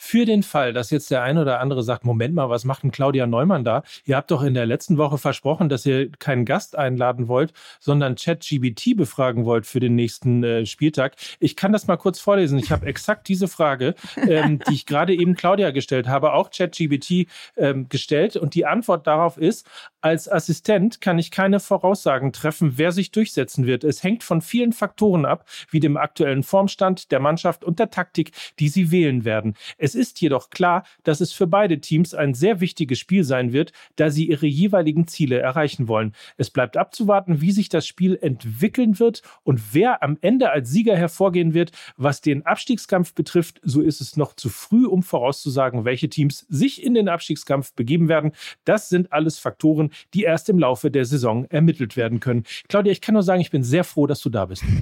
Für 0.00 0.24
den 0.24 0.44
Fall, 0.44 0.72
dass 0.72 0.90
jetzt 0.90 1.10
der 1.10 1.24
eine 1.24 1.42
oder 1.42 1.58
andere 1.58 1.82
sagt, 1.82 2.04
Moment 2.04 2.32
mal, 2.32 2.48
was 2.48 2.64
macht 2.64 2.84
denn 2.84 2.92
Claudia 2.92 3.26
Neumann 3.26 3.64
da? 3.64 3.82
Ihr 4.04 4.14
habt 4.14 4.30
doch 4.30 4.44
in 4.44 4.54
der 4.54 4.64
letzten 4.64 4.96
Woche 4.96 5.18
versprochen, 5.18 5.68
dass 5.68 5.84
ihr 5.84 6.08
keinen 6.12 6.44
Gast 6.44 6.78
einladen 6.78 7.26
wollt, 7.26 7.52
sondern 7.80 8.14
ChatGBT 8.14 8.96
befragen 8.96 9.44
wollt 9.44 9.66
für 9.66 9.80
den 9.80 9.96
nächsten 9.96 10.44
äh, 10.44 10.66
Spieltag. 10.66 11.16
Ich 11.40 11.56
kann 11.56 11.72
das 11.72 11.88
mal 11.88 11.96
kurz 11.96 12.20
vorlesen. 12.20 12.60
Ich 12.60 12.70
habe 12.70 12.86
exakt 12.86 13.26
diese 13.26 13.48
Frage, 13.48 13.96
ähm, 14.16 14.60
die 14.68 14.74
ich 14.74 14.86
gerade 14.86 15.12
eben 15.12 15.34
Claudia 15.34 15.72
gestellt 15.72 16.06
habe, 16.06 16.32
auch 16.32 16.50
ChatGBT 16.50 17.26
ähm, 17.56 17.88
gestellt. 17.88 18.36
Und 18.36 18.54
die 18.54 18.66
Antwort 18.66 19.08
darauf 19.08 19.36
ist, 19.36 19.66
als 20.00 20.30
Assistent 20.30 21.00
kann 21.00 21.18
ich 21.18 21.32
keine 21.32 21.58
Voraussagen 21.58 22.32
treffen, 22.32 22.74
wer 22.76 22.92
sich 22.92 23.10
durchsetzen 23.10 23.66
wird. 23.66 23.82
Es 23.82 24.04
hängt 24.04 24.22
von 24.22 24.42
vielen 24.42 24.72
Faktoren 24.72 25.24
ab, 25.24 25.44
wie 25.70 25.80
dem 25.80 25.96
aktuellen 25.96 26.44
Formstand 26.44 27.10
der 27.10 27.18
Mannschaft 27.18 27.64
und 27.64 27.80
der 27.80 27.90
Taktik, 27.90 28.30
die 28.60 28.68
sie 28.68 28.92
wählen 28.92 29.24
werden. 29.24 29.54
Es 29.76 29.87
Es 29.88 29.94
ist 29.94 30.20
jedoch 30.20 30.50
klar, 30.50 30.84
dass 31.02 31.22
es 31.22 31.32
für 31.32 31.46
beide 31.46 31.80
Teams 31.80 32.12
ein 32.12 32.34
sehr 32.34 32.60
wichtiges 32.60 32.98
Spiel 32.98 33.24
sein 33.24 33.54
wird, 33.54 33.72
da 33.96 34.10
sie 34.10 34.28
ihre 34.28 34.44
jeweiligen 34.44 35.08
Ziele 35.08 35.38
erreichen 35.38 35.88
wollen. 35.88 36.12
Es 36.36 36.50
bleibt 36.50 36.76
abzuwarten, 36.76 37.40
wie 37.40 37.52
sich 37.52 37.70
das 37.70 37.86
Spiel 37.86 38.18
entwickeln 38.20 38.98
wird 38.98 39.22
und 39.44 39.72
wer 39.72 40.02
am 40.02 40.18
Ende 40.20 40.50
als 40.50 40.68
Sieger 40.68 40.94
hervorgehen 40.94 41.54
wird. 41.54 41.72
Was 41.96 42.20
den 42.20 42.44
Abstiegskampf 42.44 43.14
betrifft, 43.14 43.62
so 43.62 43.80
ist 43.80 44.02
es 44.02 44.18
noch 44.18 44.34
zu 44.34 44.50
früh, 44.50 44.84
um 44.84 45.02
vorauszusagen, 45.02 45.86
welche 45.86 46.10
Teams 46.10 46.44
sich 46.50 46.82
in 46.82 46.92
den 46.92 47.08
Abstiegskampf 47.08 47.72
begeben 47.72 48.10
werden. 48.10 48.32
Das 48.66 48.90
sind 48.90 49.10
alles 49.10 49.38
Faktoren, 49.38 49.90
die 50.12 50.24
erst 50.24 50.50
im 50.50 50.58
Laufe 50.58 50.90
der 50.90 51.06
Saison 51.06 51.46
ermittelt 51.46 51.96
werden 51.96 52.20
können. 52.20 52.44
Claudia, 52.68 52.92
ich 52.92 53.00
kann 53.00 53.14
nur 53.14 53.22
sagen, 53.22 53.40
ich 53.40 53.50
bin 53.50 53.62
sehr 53.62 53.84
froh, 53.84 54.06
dass 54.06 54.20
du 54.20 54.28
da 54.28 54.44
bist. 54.44 54.62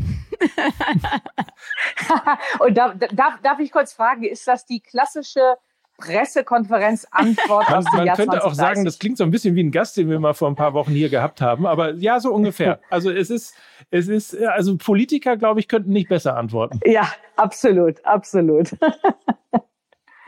und 2.59 2.77
da, 2.77 2.95
darf, 2.95 3.41
darf 3.43 3.59
ich 3.59 3.71
kurz 3.71 3.93
fragen, 3.93 4.25
ist 4.25 4.47
das 4.47 4.67
die 4.67 4.81
klassische 4.97 5.57
Pressekonferenz-Antwort 5.99 7.71
man, 7.71 7.85
man 8.07 8.17
könnte 8.17 8.45
auch 8.45 8.55
sagen, 8.55 8.85
das 8.85 8.99
klingt 8.99 9.19
so 9.19 9.25
ein 9.25 9.31
bisschen 9.31 9.55
wie 9.55 9.63
ein 9.63 9.71
Gast, 9.71 9.97
den 9.97 10.09
wir 10.09 10.19
mal 10.21 10.35
vor 10.35 10.49
ein 10.49 10.55
paar 10.55 10.75
Wochen 10.75 10.93
hier 10.93 11.09
gehabt 11.09 11.41
haben, 11.41 11.67
aber 11.67 11.95
ja, 11.95 12.21
so 12.21 12.33
ungefähr. 12.33 12.81
Also 12.91 13.11
es 13.11 13.31
ist, 13.31 13.55
es 13.91 14.09
ist, 14.09 14.37
also 14.43 14.77
Politiker, 14.77 15.37
glaube 15.37 15.61
ich, 15.61 15.69
könnten 15.69 15.93
nicht 15.93 16.09
besser 16.09 16.37
antworten. 16.37 16.81
Ja, 16.85 17.09
absolut, 17.37 18.05
absolut. 18.05 18.71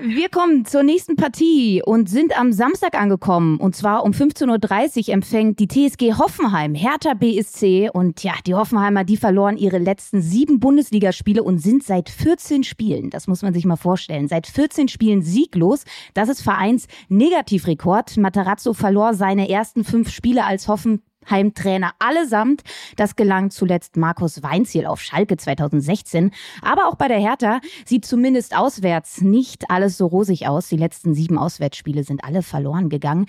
Wir 0.00 0.28
kommen 0.28 0.64
zur 0.64 0.84
nächsten 0.84 1.16
Partie 1.16 1.82
und 1.84 2.08
sind 2.08 2.38
am 2.38 2.52
Samstag 2.52 2.94
angekommen. 2.94 3.58
Und 3.58 3.74
zwar 3.74 4.04
um 4.04 4.12
15.30 4.12 5.08
Uhr 5.08 5.14
empfängt 5.14 5.58
die 5.58 5.66
TSG 5.66 6.16
Hoffenheim 6.16 6.76
Hertha 6.76 7.14
BSC. 7.14 7.90
Und 7.92 8.22
ja, 8.22 8.34
die 8.46 8.54
Hoffenheimer, 8.54 9.02
die 9.02 9.16
verloren 9.16 9.56
ihre 9.56 9.78
letzten 9.78 10.22
sieben 10.22 10.60
Bundesligaspiele 10.60 11.42
und 11.42 11.58
sind 11.58 11.82
seit 11.82 12.10
14 12.10 12.62
Spielen, 12.62 13.10
das 13.10 13.26
muss 13.26 13.42
man 13.42 13.52
sich 13.52 13.64
mal 13.64 13.74
vorstellen, 13.74 14.28
seit 14.28 14.46
14 14.46 14.86
Spielen 14.86 15.22
sieglos. 15.22 15.82
Das 16.14 16.28
ist 16.28 16.42
Vereins 16.42 16.86
Negativrekord. 17.08 18.18
Matarazzo 18.18 18.74
verlor 18.74 19.14
seine 19.14 19.48
ersten 19.48 19.82
fünf 19.82 20.10
Spiele 20.10 20.44
als 20.44 20.68
Hoffen 20.68 21.02
Heimtrainer 21.30 21.92
allesamt. 21.98 22.62
Das 22.96 23.16
gelang 23.16 23.50
zuletzt 23.50 23.96
Markus 23.96 24.42
Weinziel 24.42 24.86
auf 24.86 25.00
Schalke 25.00 25.36
2016. 25.36 26.32
Aber 26.62 26.88
auch 26.88 26.94
bei 26.96 27.08
der 27.08 27.18
Hertha 27.18 27.60
sieht 27.84 28.04
zumindest 28.04 28.56
auswärts 28.56 29.20
nicht 29.20 29.70
alles 29.70 29.96
so 29.96 30.06
rosig 30.06 30.48
aus. 30.48 30.68
Die 30.68 30.76
letzten 30.76 31.14
sieben 31.14 31.38
Auswärtsspiele 31.38 32.04
sind 32.04 32.24
alle 32.24 32.42
verloren 32.42 32.88
gegangen. 32.88 33.26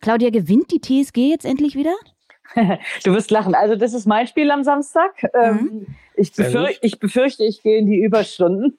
Claudia, 0.00 0.30
gewinnt 0.30 0.70
die 0.70 0.80
TSG 0.80 1.30
jetzt 1.30 1.44
endlich 1.44 1.74
wieder? 1.74 1.94
Du 3.04 3.12
wirst 3.12 3.30
lachen. 3.30 3.54
Also 3.54 3.76
das 3.76 3.92
ist 3.92 4.06
mein 4.06 4.26
Spiel 4.26 4.50
am 4.50 4.64
Samstag. 4.64 5.22
Ähm, 5.34 5.56
mhm. 5.56 5.86
Ich, 6.14 6.32
befür 6.32 6.70
ich, 6.80 6.98
befürchte, 6.98 7.44
ich 7.44 7.62
gehe 7.62 7.78
in 7.78 7.86
die 7.86 8.00
Überstunden. 8.02 8.78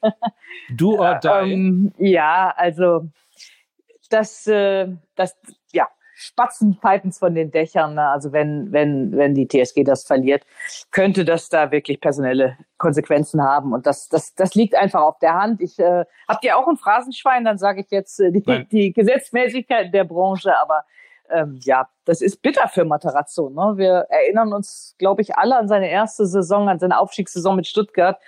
Du 0.69 0.97
or 0.97 1.19
die? 1.23 1.27
Ähm, 1.27 1.93
ja, 1.97 2.53
also 2.55 3.07
das, 4.09 4.47
äh, 4.47 4.87
das, 5.15 5.37
Spatzenpfeifens 6.19 7.17
von 7.17 7.33
den 7.33 7.49
Dächern. 7.49 7.95
Ne? 7.95 8.05
Also 8.09 8.33
wenn, 8.33 8.73
wenn, 8.73 9.15
wenn 9.15 9.33
die 9.33 9.47
TSG 9.47 9.85
das 9.85 10.03
verliert, 10.03 10.43
könnte 10.91 11.23
das 11.23 11.47
da 11.47 11.71
wirklich 11.71 12.01
personelle 12.01 12.57
Konsequenzen 12.77 13.41
haben. 13.41 13.71
Und 13.71 13.87
das, 13.87 14.09
das, 14.09 14.35
das 14.35 14.53
liegt 14.53 14.75
einfach 14.75 15.01
auf 15.01 15.17
der 15.19 15.35
Hand. 15.35 15.61
Ich 15.61 15.79
äh, 15.79 16.03
habt 16.27 16.43
ihr 16.43 16.57
auch 16.57 16.67
ein 16.67 16.75
Phrasenschwein, 16.75 17.45
dann 17.45 17.57
sage 17.57 17.79
ich 17.81 17.89
jetzt 17.89 18.19
äh, 18.19 18.33
die, 18.33 18.67
die 18.69 18.91
Gesetzmäßigkeit 18.91 19.93
der 19.93 20.03
Branche, 20.03 20.53
aber 20.61 20.83
ähm, 21.29 21.57
ja, 21.61 21.87
das 22.03 22.21
ist 22.21 22.41
bitter 22.41 22.67
für 22.67 22.83
Matarazzo. 22.83 23.49
Ne? 23.49 23.77
Wir 23.77 24.07
erinnern 24.09 24.51
uns, 24.51 24.95
glaube 24.97 25.21
ich, 25.21 25.37
alle 25.37 25.55
an 25.55 25.69
seine 25.69 25.89
erste 25.89 26.25
Saison, 26.25 26.67
an 26.67 26.79
seine 26.79 26.99
Aufstiegssaison 26.99 27.55
mit 27.55 27.65
Stuttgart. 27.65 28.19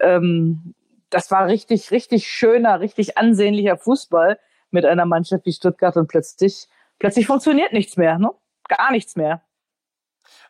Ähm, 0.00 0.74
das 1.10 1.30
war 1.30 1.46
richtig, 1.46 1.90
richtig 1.90 2.26
schöner, 2.26 2.80
richtig 2.80 3.18
ansehnlicher 3.18 3.76
Fußball 3.76 4.38
mit 4.70 4.86
einer 4.86 5.04
Mannschaft 5.04 5.44
wie 5.44 5.52
Stuttgart 5.52 5.96
und 5.98 6.08
plötzlich 6.08 6.68
plötzlich 7.04 7.26
funktioniert 7.26 7.74
nichts 7.74 7.98
mehr, 7.98 8.18
ne? 8.18 8.30
Gar 8.66 8.90
nichts 8.90 9.14
mehr. 9.14 9.42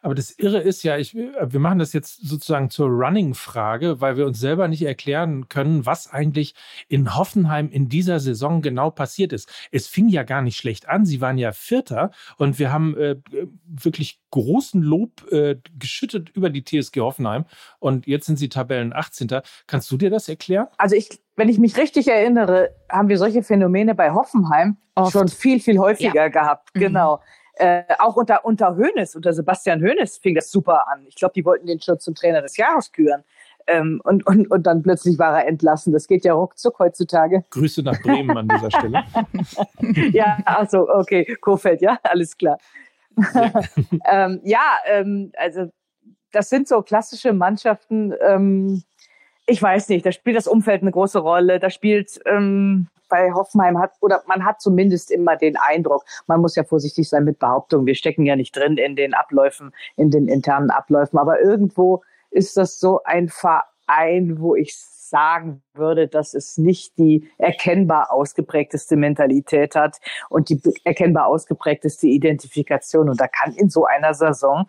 Aber 0.02 0.14
das 0.14 0.30
Irre 0.30 0.61
ist 0.61 0.84
ja, 0.84 0.96
ich, 0.99 1.12
wir 1.16 1.58
machen 1.58 1.80
das 1.80 1.92
jetzt 1.92 2.28
sozusagen 2.28 2.70
zur 2.70 2.87
Running-Frage, 2.90 4.00
weil 4.00 4.16
wir 4.16 4.25
uns 4.25 4.38
selber 4.38 4.68
nicht 4.68 4.82
erklären 4.82 5.49
können, 5.49 5.84
was 5.84 6.12
eigentlich 6.12 6.54
in 6.87 7.16
Hoffenheim 7.16 7.70
in 7.70 7.88
dieser 7.88 8.20
Saison 8.20 8.62
genau 8.62 8.90
passiert 8.90 9.32
ist. 9.32 9.50
Es 9.73 9.88
fing 9.88 10.08
ja 10.08 10.23
gar 10.23 10.42
nicht 10.42 10.56
schlecht 10.56 10.88
an. 10.88 11.06
Sie 11.06 11.20
waren 11.20 11.38
ja 11.38 11.50
Vierter 11.50 12.12
und 12.37 12.61
wir 12.61 12.70
haben 12.70 12.96
äh, 12.96 13.16
wirklich 13.66 14.20
großen 14.30 14.80
Lob 14.80 15.28
äh, 15.32 15.56
geschüttet 15.76 16.28
über 16.28 16.50
die 16.50 16.62
TSG 16.62 17.00
Hoffenheim 17.00 17.46
und 17.80 18.06
jetzt 18.06 18.26
sind 18.26 18.38
sie 18.38 18.49
Tabellen 18.49 18.92
18. 18.92 19.40
Kannst 19.66 19.90
du 19.90 19.96
dir 19.96 20.11
das 20.11 20.28
erklären? 20.28 20.68
Also 20.76 20.94
ich, 20.94 21.08
wenn 21.36 21.48
ich 21.48 21.58
mich 21.58 21.76
richtig 21.76 22.08
erinnere, 22.08 22.70
haben 22.90 23.08
wir 23.08 23.18
solche 23.18 23.42
Phänomene 23.42 23.94
bei 23.94 24.12
Hoffenheim 24.12 24.76
Oft. 24.94 25.12
schon 25.12 25.28
viel, 25.28 25.60
viel 25.60 25.78
häufiger 25.78 26.14
ja. 26.22 26.28
gehabt. 26.28 26.74
Mhm. 26.74 26.80
Genau. 26.80 27.20
Äh, 27.56 27.82
auch 27.98 28.16
unter, 28.16 28.44
unter 28.44 28.76
Hönes, 28.76 29.14
unter 29.14 29.32
Sebastian 29.32 29.80
Hönes 29.80 30.18
fing 30.18 30.34
das 30.34 30.50
super 30.50 30.88
an. 30.88 31.04
Ich 31.06 31.14
glaube, 31.14 31.34
die 31.34 31.44
wollten 31.44 31.66
den 31.66 31.80
schon 31.80 32.00
zum 32.00 32.14
Trainer 32.14 32.42
des 32.42 32.56
Jahres 32.56 32.90
küren. 32.90 33.22
Ähm, 33.66 34.00
und, 34.04 34.26
und, 34.26 34.50
und 34.50 34.66
dann 34.66 34.82
plötzlich 34.82 35.18
war 35.18 35.38
er 35.40 35.46
entlassen. 35.46 35.92
Das 35.92 36.06
geht 36.06 36.24
ja 36.24 36.34
ruckzuck 36.34 36.78
heutzutage. 36.80 37.44
Grüße 37.50 37.82
nach 37.82 38.00
Bremen 38.02 38.36
an 38.36 38.48
dieser 38.48 38.70
Stelle. 38.70 39.04
ja, 40.12 40.38
also 40.44 40.88
okay, 40.90 41.24
Kofeld, 41.40 41.80
ja, 41.80 41.98
alles 42.02 42.36
klar. 42.36 42.58
Ja, 43.34 43.52
ähm, 44.06 44.40
ja 44.42 44.62
ähm, 44.86 45.32
also 45.36 45.70
das 46.32 46.50
sind 46.50 46.68
so 46.68 46.82
klassische 46.82 47.32
Mannschaften. 47.32 48.12
Ich 49.46 49.60
weiß 49.60 49.90
nicht, 49.90 50.06
da 50.06 50.12
spielt 50.12 50.36
das 50.36 50.46
Umfeld 50.46 50.82
eine 50.82 50.90
große 50.90 51.18
Rolle. 51.18 51.60
Da 51.60 51.68
spielt 51.68 52.18
ähm, 52.24 52.88
bei 53.08 53.32
Hoffenheim 53.32 53.78
hat, 53.78 53.92
oder 54.00 54.22
man 54.26 54.44
hat 54.44 54.60
zumindest 54.60 55.10
immer 55.10 55.36
den 55.36 55.56
Eindruck, 55.56 56.04
man 56.26 56.40
muss 56.40 56.56
ja 56.56 56.64
vorsichtig 56.64 57.08
sein 57.08 57.24
mit 57.24 57.38
Behauptungen. 57.38 57.86
Wir 57.86 57.94
stecken 57.94 58.24
ja 58.26 58.36
nicht 58.36 58.56
drin 58.56 58.76
in 58.76 58.96
den 58.96 59.14
Abläufen, 59.14 59.72
in 59.96 60.10
den 60.10 60.28
internen 60.28 60.70
Abläufen, 60.70 61.18
aber 61.18 61.40
irgendwo 61.40 62.02
ist 62.30 62.56
das 62.56 62.80
so 62.80 63.02
ein 63.04 63.28
Verein, 63.28 64.40
wo 64.40 64.56
ich 64.56 64.74
sagen 64.76 65.62
würde, 65.74 66.08
dass 66.08 66.34
es 66.34 66.58
nicht 66.58 66.98
die 66.98 67.30
erkennbar 67.38 68.10
ausgeprägteste 68.10 68.96
Mentalität 68.96 69.76
hat 69.76 69.98
und 70.28 70.48
die 70.48 70.60
erkennbar 70.82 71.26
ausgeprägteste 71.26 72.08
Identifikation. 72.08 73.08
Und 73.08 73.20
da 73.20 73.28
kann 73.28 73.52
in 73.54 73.68
so 73.68 73.84
einer 73.84 74.14
Saison 74.14 74.68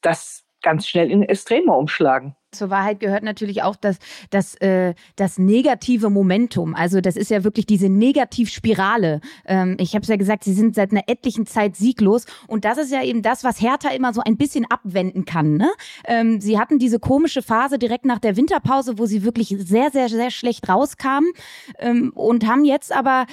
das 0.00 0.44
ganz 0.62 0.86
schnell 0.86 1.10
in 1.10 1.22
Extreme 1.22 1.72
umschlagen. 1.72 2.34
Zur 2.52 2.68
Wahrheit 2.68 2.98
gehört 2.98 3.22
natürlich 3.22 3.62
auch 3.62 3.76
das, 3.76 3.98
das, 4.30 4.56
äh, 4.56 4.94
das 5.14 5.38
negative 5.38 6.10
Momentum. 6.10 6.74
Also 6.74 7.00
das 7.00 7.16
ist 7.16 7.30
ja 7.30 7.44
wirklich 7.44 7.64
diese 7.64 7.88
Negativspirale. 7.88 9.20
Ähm, 9.46 9.76
ich 9.78 9.94
habe 9.94 10.02
es 10.02 10.08
ja 10.08 10.16
gesagt, 10.16 10.42
sie 10.42 10.52
sind 10.52 10.74
seit 10.74 10.90
einer 10.90 11.04
etlichen 11.06 11.46
Zeit 11.46 11.76
sieglos. 11.76 12.26
Und 12.48 12.64
das 12.64 12.76
ist 12.78 12.90
ja 12.90 13.04
eben 13.04 13.22
das, 13.22 13.44
was 13.44 13.60
Hertha 13.60 13.90
immer 13.90 14.12
so 14.12 14.20
ein 14.24 14.36
bisschen 14.36 14.66
abwenden 14.68 15.24
kann. 15.26 15.58
Ne? 15.58 15.70
Ähm, 16.06 16.40
sie 16.40 16.58
hatten 16.58 16.80
diese 16.80 16.98
komische 16.98 17.42
Phase 17.42 17.78
direkt 17.78 18.04
nach 18.04 18.18
der 18.18 18.36
Winterpause, 18.36 18.98
wo 18.98 19.06
sie 19.06 19.22
wirklich 19.22 19.54
sehr, 19.56 19.90
sehr, 19.92 20.08
sehr 20.08 20.32
schlecht 20.32 20.68
rauskamen 20.68 21.30
ähm, 21.78 22.10
und 22.16 22.48
haben 22.48 22.64
jetzt 22.64 22.92
aber 22.92 23.26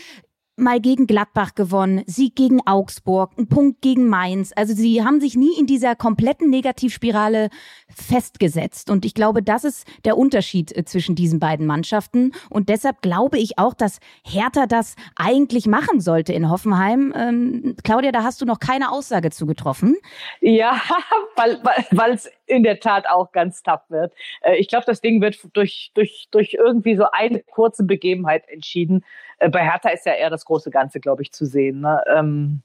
mal 0.58 0.82
gegen 0.82 1.08
Gladbach 1.08 1.56
gewonnen, 1.56 2.04
Sieg 2.08 2.36
gegen 2.36 2.66
Augsburg, 2.66 3.32
ein 3.38 3.48
Punkt 3.48 3.82
gegen 3.82 4.08
Mainz. 4.08 4.52
Also 4.56 4.74
sie 4.74 5.04
haben 5.04 5.22
sich 5.22 5.36
nie 5.36 5.58
in 5.58 5.68
dieser 5.68 5.96
kompletten 5.96 6.50
Negativspirale 6.50 7.50
festgesetzt. 7.90 8.90
Und 8.90 9.06
ich 9.06 9.14
glaube, 9.14 9.44
das 9.44 9.64
ist 9.64 9.88
der 10.04 10.18
Unterschied 10.18 10.76
äh, 10.76 10.84
zwischen 10.84 11.16
diesen 11.16 11.40
beiden 11.40 11.66
Mannschaften. 11.66 12.32
Und 12.50 12.70
deshalb 12.70 13.02
glaube 13.02 13.38
ich 13.38 13.58
auch, 13.60 13.74
dass 13.74 14.00
Hertha 14.24 14.66
das 14.66 14.96
eigentlich 15.16 15.68
machen 15.68 16.02
sollte 16.02 16.34
in 16.34 16.50
Hoffenheim. 16.50 17.14
Ähm, 17.16 17.76
Claudia, 17.84 18.12
da 18.12 18.24
hast 18.24 18.42
du 18.42 18.46
noch 18.46 18.60
keine 18.60 18.92
Aussage 18.92 19.30
zu 19.30 19.46
getroffen. 19.46 19.96
Ja, 20.42 20.82
weil 21.36 21.62
weil 21.92 22.14
es 22.14 22.30
in 22.48 22.64
der 22.64 22.80
Tat 22.80 23.08
auch 23.08 23.32
ganz 23.32 23.62
tough 23.62 23.90
wird. 23.90 24.14
Äh, 24.42 24.56
ich 24.56 24.68
glaube, 24.68 24.86
das 24.86 25.02
Ding 25.02 25.22
wird 25.22 25.38
durch, 25.54 25.92
durch, 25.94 26.28
durch 26.32 26.54
irgendwie 26.54 26.96
so 26.96 27.06
eine 27.12 27.42
kurze 27.44 27.84
Begebenheit 27.84 28.48
entschieden. 28.50 29.06
Äh, 29.40 29.50
bei 29.50 29.64
Hertha 29.64 29.90
ist 29.90 30.06
ja 30.06 30.14
eher 30.14 30.30
das 30.30 30.46
große 30.46 30.72
Ganze, 30.72 31.00
glaube 31.00 31.22
ich, 31.22 31.32
zu 31.32 31.46
sehen. 31.46 31.82
Ne? 31.82 32.02
Ähm, 32.14 32.64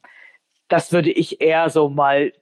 das 0.69 0.93
würde 0.93 1.11
ich 1.11 1.41
eher 1.41 1.69
so 1.69 1.89
mal, 1.89 2.33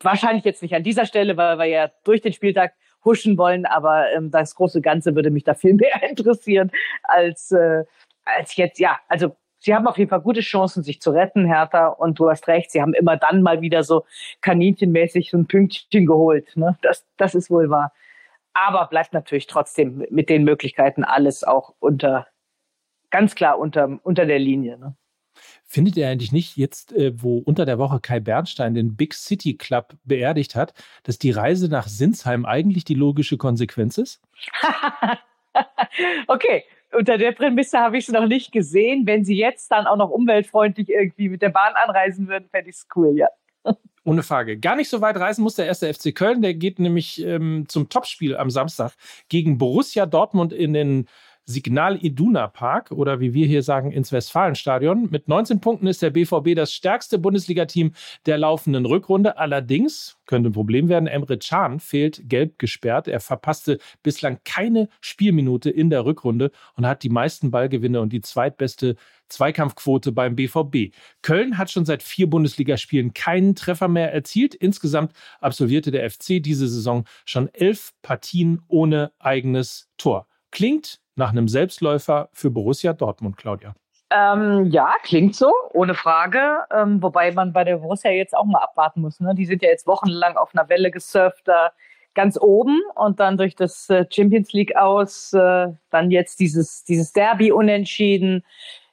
wahrscheinlich 0.00 0.44
jetzt 0.44 0.62
nicht 0.62 0.74
an 0.74 0.82
dieser 0.82 1.06
Stelle, 1.06 1.36
weil 1.36 1.58
wir 1.58 1.66
ja 1.66 1.90
durch 2.04 2.20
den 2.20 2.32
Spieltag 2.32 2.74
huschen 3.04 3.38
wollen, 3.38 3.64
aber 3.64 4.12
ähm, 4.12 4.30
das 4.30 4.54
große 4.54 4.80
Ganze 4.80 5.14
würde 5.14 5.30
mich 5.30 5.44
da 5.44 5.54
viel 5.54 5.74
mehr 5.74 6.02
interessieren 6.08 6.70
als, 7.04 7.52
äh, 7.52 7.84
als 8.24 8.56
jetzt, 8.56 8.78
ja, 8.78 8.98
also 9.08 9.36
sie 9.58 9.74
haben 9.74 9.86
auf 9.86 9.98
jeden 9.98 10.10
Fall 10.10 10.20
gute 10.20 10.40
Chancen, 10.40 10.82
sich 10.82 11.00
zu 11.00 11.10
retten, 11.10 11.46
Hertha. 11.46 11.88
Und 11.88 12.18
du 12.18 12.30
hast 12.30 12.48
recht, 12.48 12.70
sie 12.70 12.80
haben 12.80 12.94
immer 12.94 13.16
dann 13.16 13.42
mal 13.42 13.60
wieder 13.60 13.82
so 13.82 14.04
kaninchenmäßig 14.40 15.30
so 15.30 15.38
ein 15.38 15.46
Pünktchen 15.46 16.06
geholt. 16.06 16.56
Ne? 16.56 16.78
Das, 16.82 17.04
das 17.16 17.34
ist 17.34 17.50
wohl 17.50 17.70
wahr. 17.70 17.92
Aber 18.54 18.86
bleibt 18.86 19.12
natürlich 19.12 19.46
trotzdem 19.46 20.04
mit 20.10 20.28
den 20.28 20.44
Möglichkeiten 20.44 21.04
alles 21.04 21.44
auch 21.44 21.74
unter, 21.78 22.26
ganz 23.10 23.34
klar 23.34 23.58
unter, 23.58 23.98
unter 24.02 24.26
der 24.26 24.38
Linie. 24.38 24.78
Ne? 24.78 24.96
Findet 25.64 25.96
ihr 25.96 26.08
eigentlich 26.08 26.32
nicht 26.32 26.56
jetzt, 26.56 26.92
äh, 26.92 27.12
wo 27.22 27.38
unter 27.38 27.66
der 27.66 27.78
Woche 27.78 28.00
Kai 28.00 28.20
Bernstein 28.20 28.74
den 28.74 28.96
Big 28.96 29.14
City 29.14 29.56
Club 29.56 29.94
beerdigt 30.04 30.56
hat, 30.56 30.72
dass 31.02 31.18
die 31.18 31.30
Reise 31.30 31.68
nach 31.68 31.88
Sinsheim 31.88 32.46
eigentlich 32.46 32.84
die 32.84 32.94
logische 32.94 33.36
Konsequenz 33.36 33.98
ist? 33.98 34.20
okay, 36.26 36.64
unter 36.92 37.18
der 37.18 37.32
Prämisse 37.32 37.78
habe 37.78 37.98
ich 37.98 38.08
es 38.08 38.12
noch 38.12 38.26
nicht 38.26 38.52
gesehen. 38.52 39.06
Wenn 39.06 39.24
sie 39.24 39.36
jetzt 39.36 39.70
dann 39.70 39.86
auch 39.86 39.96
noch 39.96 40.10
umweltfreundlich 40.10 40.88
irgendwie 40.88 41.28
mit 41.28 41.42
der 41.42 41.50
Bahn 41.50 41.74
anreisen 41.74 42.28
würden, 42.28 42.48
fände 42.50 42.70
ich 42.70 42.76
es 42.76 42.86
cool, 42.96 43.16
ja. 43.16 43.28
Ohne 44.04 44.22
Frage. 44.22 44.58
Gar 44.58 44.76
nicht 44.76 44.88
so 44.88 45.02
weit 45.02 45.16
reisen 45.16 45.42
muss 45.42 45.56
der 45.56 45.66
erste 45.66 45.92
FC 45.92 46.14
Köln. 46.14 46.40
Der 46.40 46.54
geht 46.54 46.78
nämlich 46.78 47.22
ähm, 47.22 47.66
zum 47.68 47.90
Topspiel 47.90 48.36
am 48.36 48.48
Samstag 48.48 48.92
gegen 49.28 49.58
Borussia 49.58 50.06
Dortmund 50.06 50.52
in 50.52 50.72
den 50.72 51.08
Signal 51.48 51.96
Iduna 52.04 52.46
Park 52.46 52.90
oder 52.90 53.20
wie 53.20 53.32
wir 53.32 53.46
hier 53.46 53.62
sagen 53.62 53.90
ins 53.90 54.12
Westfalenstadion. 54.12 55.08
Mit 55.10 55.28
19 55.28 55.60
Punkten 55.60 55.86
ist 55.86 56.02
der 56.02 56.10
BVB 56.10 56.54
das 56.54 56.74
stärkste 56.74 57.18
Bundesligateam 57.18 57.92
der 58.26 58.36
laufenden 58.36 58.84
Rückrunde. 58.84 59.38
Allerdings 59.38 60.18
könnte 60.26 60.50
ein 60.50 60.52
Problem 60.52 60.90
werden. 60.90 61.06
Emre 61.06 61.38
Can 61.38 61.80
fehlt 61.80 62.28
gelb 62.28 62.58
gesperrt. 62.58 63.08
Er 63.08 63.20
verpasste 63.20 63.78
bislang 64.02 64.40
keine 64.44 64.90
Spielminute 65.00 65.70
in 65.70 65.88
der 65.88 66.04
Rückrunde 66.04 66.50
und 66.76 66.86
hat 66.86 67.02
die 67.02 67.08
meisten 67.08 67.50
Ballgewinne 67.50 68.02
und 68.02 68.12
die 68.12 68.20
zweitbeste 68.20 68.96
Zweikampfquote 69.30 70.12
beim 70.12 70.36
BVB. 70.36 70.94
Köln 71.22 71.56
hat 71.56 71.70
schon 71.70 71.86
seit 71.86 72.02
vier 72.02 72.28
Bundesligaspielen 72.28 73.14
keinen 73.14 73.54
Treffer 73.54 73.88
mehr 73.88 74.12
erzielt. 74.12 74.54
Insgesamt 74.54 75.14
absolvierte 75.40 75.90
der 75.92 76.10
FC 76.10 76.42
diese 76.42 76.68
Saison 76.68 77.04
schon 77.24 77.48
elf 77.54 77.94
Partien 78.02 78.60
ohne 78.68 79.12
eigenes 79.18 79.88
Tor. 79.96 80.26
Klingt 80.58 80.98
nach 81.14 81.30
einem 81.30 81.46
Selbstläufer 81.46 82.30
für 82.32 82.50
Borussia 82.50 82.92
Dortmund, 82.92 83.36
Claudia. 83.36 83.76
Ähm, 84.10 84.66
ja, 84.72 84.92
klingt 85.04 85.36
so, 85.36 85.52
ohne 85.72 85.94
Frage. 85.94 86.64
Ähm, 86.76 87.00
wobei 87.00 87.30
man 87.30 87.52
bei 87.52 87.62
der 87.62 87.76
Borussia 87.76 88.10
jetzt 88.10 88.36
auch 88.36 88.44
mal 88.44 88.58
abwarten 88.58 89.02
muss. 89.02 89.20
Ne? 89.20 89.36
Die 89.36 89.46
sind 89.46 89.62
ja 89.62 89.68
jetzt 89.68 89.86
wochenlang 89.86 90.36
auf 90.36 90.52
einer 90.56 90.68
Welle 90.68 90.90
gesurft, 90.90 91.42
da 91.44 91.70
ganz 92.14 92.36
oben 92.40 92.80
und 92.96 93.20
dann 93.20 93.36
durch 93.36 93.54
das 93.54 93.88
äh, 93.88 94.04
Champions 94.10 94.52
League 94.52 94.74
aus, 94.74 95.32
äh, 95.32 95.68
dann 95.90 96.10
jetzt 96.10 96.40
dieses, 96.40 96.82
dieses 96.82 97.12
Derby 97.12 97.52
unentschieden, 97.52 98.44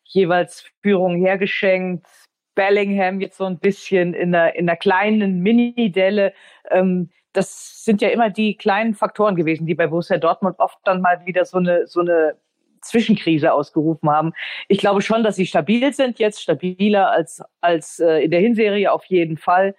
jeweils 0.03 0.65
Führung 0.83 1.15
hergeschenkt. 1.15 2.05
Bellingham 2.53 3.21
jetzt 3.21 3.37
so 3.37 3.45
ein 3.45 3.57
bisschen 3.57 4.13
in 4.13 4.35
einer, 4.35 4.53
in 4.53 4.69
einer 4.69 4.77
kleinen 4.77 5.39
Mini-Delle. 5.39 6.31
Ähm, 6.69 7.09
das 7.35 7.83
sind 7.83 8.01
ja 8.01 8.09
immer 8.09 8.29
die 8.29 8.55
kleinen 8.57 8.95
Faktoren 8.95 9.35
gewesen, 9.35 9.65
die 9.65 9.75
bei 9.75 9.87
Borussia 9.87 10.17
Dortmund 10.17 10.59
oft 10.59 10.77
dann 10.83 11.01
mal 11.01 11.25
wieder 11.25 11.45
so 11.45 11.57
eine, 11.57 11.85
so 11.87 12.01
eine 12.01 12.35
Zwischenkrise 12.81 13.51
ausgerufen 13.53 14.09
haben. 14.09 14.33
Ich 14.67 14.79
glaube 14.79 15.01
schon, 15.01 15.23
dass 15.23 15.35
sie 15.35 15.45
stabil 15.45 15.93
sind, 15.93 16.19
jetzt 16.19 16.41
stabiler 16.41 17.11
als, 17.11 17.43
als 17.61 17.99
äh, 17.99 18.23
in 18.23 18.31
der 18.31 18.39
Hinserie 18.39 18.91
auf 18.91 19.05
jeden 19.05 19.37
Fall. 19.37 19.75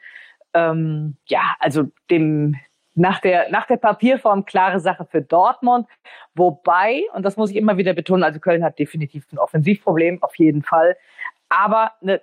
Ähm, 0.54 1.16
ja, 1.26 1.56
also 1.58 1.84
dem, 2.10 2.56
nach 2.94 3.20
der, 3.20 3.50
nach 3.50 3.66
der 3.66 3.76
Papierform 3.76 4.44
klare 4.44 4.80
Sache 4.80 5.04
für 5.04 5.22
Dortmund. 5.22 5.86
Wobei, 6.34 7.02
und 7.14 7.25
das 7.25 7.36
muss 7.36 7.50
ich 7.50 7.56
immer 7.56 7.76
wieder 7.76 7.92
betonen, 7.92 8.25
also 8.25 8.40
Köln 8.40 8.64
hat 8.64 8.78
definitiv 8.78 9.26
ein 9.32 9.38
Offensivproblem, 9.38 10.22
auf 10.22 10.36
jeden 10.36 10.62
Fall. 10.62 10.96
Aber 11.48 11.92
eine 12.02 12.20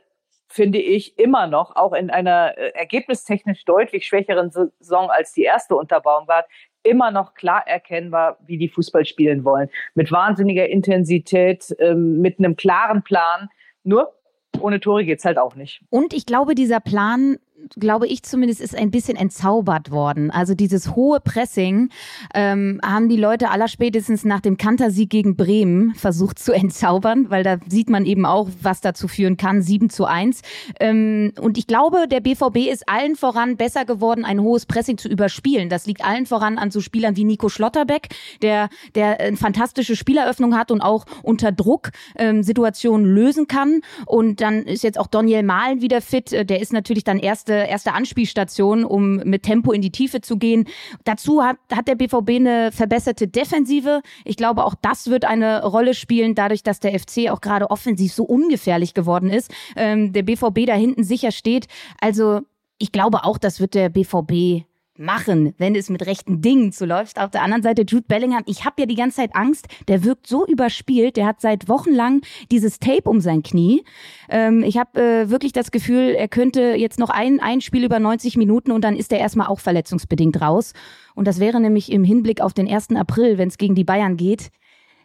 finde 0.53 0.77
ich, 0.77 1.17
immer 1.17 1.47
noch, 1.47 1.75
auch 1.75 1.93
in 1.93 2.11
einer 2.11 2.55
äh, 2.57 2.69
ergebnistechnisch 2.75 3.65
deutlich 3.65 4.05
schwächeren 4.05 4.51
Saison 4.51 5.09
als 5.09 5.33
die 5.33 5.41
erste 5.41 5.75
unter 5.75 5.99
Baumgart, 5.99 6.45
immer 6.83 7.09
noch 7.09 7.33
klar 7.33 7.67
erkennbar, 7.67 8.37
wie 8.45 8.57
die 8.57 8.69
Fußball 8.69 9.05
spielen 9.05 9.43
wollen. 9.45 9.69
Mit 9.95 10.11
wahnsinniger 10.11 10.69
Intensität, 10.69 11.75
ähm, 11.79 12.19
mit 12.21 12.37
einem 12.37 12.55
klaren 12.55 13.03
Plan. 13.03 13.49
Nur 13.83 14.13
ohne 14.59 14.79
Tore 14.79 15.05
geht's 15.05 15.25
halt 15.25 15.39
auch 15.39 15.55
nicht. 15.55 15.81
Und 15.89 16.13
ich 16.13 16.27
glaube, 16.27 16.53
dieser 16.53 16.79
Plan 16.79 17.37
glaube 17.75 18.07
ich 18.07 18.23
zumindest, 18.23 18.61
ist 18.61 18.75
ein 18.75 18.91
bisschen 18.91 19.17
entzaubert 19.17 19.91
worden. 19.91 20.31
Also 20.31 20.53
dieses 20.53 20.95
hohe 20.95 21.19
Pressing 21.19 21.89
ähm, 22.33 22.79
haben 22.83 23.09
die 23.09 23.17
Leute 23.17 23.49
allerspätestens 23.49 24.25
nach 24.25 24.41
dem 24.41 24.57
Kantersieg 24.57 25.09
gegen 25.09 25.35
Bremen 25.35 25.93
versucht 25.95 26.39
zu 26.39 26.51
entzaubern, 26.53 27.29
weil 27.29 27.43
da 27.43 27.57
sieht 27.67 27.89
man 27.89 28.05
eben 28.05 28.25
auch, 28.25 28.49
was 28.61 28.81
dazu 28.81 29.07
führen 29.07 29.37
kann, 29.37 29.61
7 29.61 29.89
zu 29.89 30.05
1. 30.05 30.41
Ähm, 30.79 31.33
und 31.39 31.57
ich 31.57 31.67
glaube, 31.67 32.07
der 32.07 32.19
BVB 32.19 32.71
ist 32.71 32.87
allen 32.87 33.15
voran 33.15 33.57
besser 33.57 33.85
geworden, 33.85 34.25
ein 34.25 34.41
hohes 34.41 34.65
Pressing 34.65 34.97
zu 34.97 35.07
überspielen. 35.07 35.69
Das 35.69 35.85
liegt 35.85 36.03
allen 36.03 36.25
voran 36.25 36.57
an 36.57 36.71
so 36.71 36.81
Spielern 36.81 37.15
wie 37.15 37.23
Nico 37.23 37.49
Schlotterbeck, 37.49 38.09
der, 38.41 38.69
der 38.95 39.19
eine 39.19 39.37
fantastische 39.37 39.95
Spieleröffnung 39.95 40.57
hat 40.57 40.71
und 40.71 40.81
auch 40.81 41.05
unter 41.21 41.51
Druck 41.51 41.91
ähm, 42.17 42.43
Situationen 42.43 43.05
lösen 43.05 43.47
kann. 43.47 43.81
Und 44.05 44.41
dann 44.41 44.63
ist 44.63 44.83
jetzt 44.83 44.99
auch 44.99 45.07
Daniel 45.07 45.43
Mahlen 45.43 45.81
wieder 45.81 46.01
fit. 46.01 46.33
Äh, 46.33 46.45
der 46.45 46.59
ist 46.59 46.73
natürlich 46.73 47.03
dann 47.03 47.19
erste 47.19 47.52
erste, 47.53 47.83
erste 47.83 47.93
Anspielstation, 47.93 48.85
um 48.85 49.17
mit 49.17 49.43
Tempo 49.43 49.71
in 49.71 49.81
die 49.81 49.91
Tiefe 49.91 50.21
zu 50.21 50.37
gehen. 50.37 50.65
Dazu 51.03 51.43
hat, 51.43 51.57
hat 51.73 51.87
der 51.87 51.95
BVB 51.95 52.29
eine 52.29 52.71
verbesserte 52.71 53.27
Defensive. 53.27 54.01
Ich 54.25 54.37
glaube, 54.37 54.65
auch 54.65 54.75
das 54.81 55.07
wird 55.07 55.25
eine 55.25 55.63
Rolle 55.63 55.93
spielen, 55.93 56.35
dadurch, 56.35 56.63
dass 56.63 56.79
der 56.79 56.97
FC 56.97 57.29
auch 57.29 57.41
gerade 57.41 57.69
offensiv 57.69 58.13
so 58.13 58.23
ungefährlich 58.23 58.93
geworden 58.93 59.29
ist. 59.29 59.51
Ähm, 59.75 60.13
der 60.13 60.23
BVB 60.23 60.65
da 60.65 60.73
hinten 60.73 61.03
sicher 61.03 61.31
steht. 61.31 61.67
Also 61.99 62.41
ich 62.77 62.91
glaube 62.91 63.23
auch, 63.23 63.37
das 63.37 63.59
wird 63.59 63.73
der 63.73 63.89
BVB 63.89 64.65
machen, 64.97 65.55
wenn 65.57 65.75
es 65.75 65.89
mit 65.89 66.05
rechten 66.05 66.41
Dingen 66.41 66.71
zuläuft. 66.71 67.19
Auf 67.19 67.31
der 67.31 67.41
anderen 67.41 67.63
Seite 67.63 67.83
Jude 67.83 68.05
Bellingham, 68.07 68.43
ich 68.45 68.63
habe 68.63 68.81
ja 68.81 68.85
die 68.85 68.95
ganze 68.95 69.17
Zeit 69.17 69.35
Angst, 69.35 69.67
der 69.87 70.03
wirkt 70.03 70.27
so 70.27 70.45
überspielt, 70.45 71.17
der 71.17 71.25
hat 71.25 71.41
seit 71.41 71.67
Wochen 71.67 71.91
lang 71.91 72.21
dieses 72.51 72.79
Tape 72.79 73.09
um 73.09 73.19
sein 73.19 73.41
Knie. 73.41 73.83
Ähm, 74.29 74.63
ich 74.63 74.77
habe 74.77 75.01
äh, 75.01 75.29
wirklich 75.29 75.51
das 75.51 75.71
Gefühl, 75.71 76.15
er 76.15 76.27
könnte 76.27 76.75
jetzt 76.75 76.99
noch 76.99 77.09
ein, 77.09 77.39
ein 77.39 77.61
Spiel 77.61 77.83
über 77.83 77.99
90 77.99 78.37
Minuten 78.37 78.71
und 78.71 78.83
dann 78.83 78.95
ist 78.95 79.11
er 79.11 79.19
erstmal 79.19 79.47
auch 79.47 79.59
verletzungsbedingt 79.59 80.39
raus. 80.41 80.73
Und 81.15 81.27
das 81.27 81.39
wäre 81.39 81.59
nämlich 81.59 81.91
im 81.91 82.03
Hinblick 82.03 82.41
auf 82.41 82.53
den 82.53 82.69
1. 82.69 82.95
April, 82.95 83.37
wenn 83.37 83.47
es 83.47 83.57
gegen 83.57 83.75
die 83.75 83.83
Bayern 83.83 84.17
geht, 84.17 84.51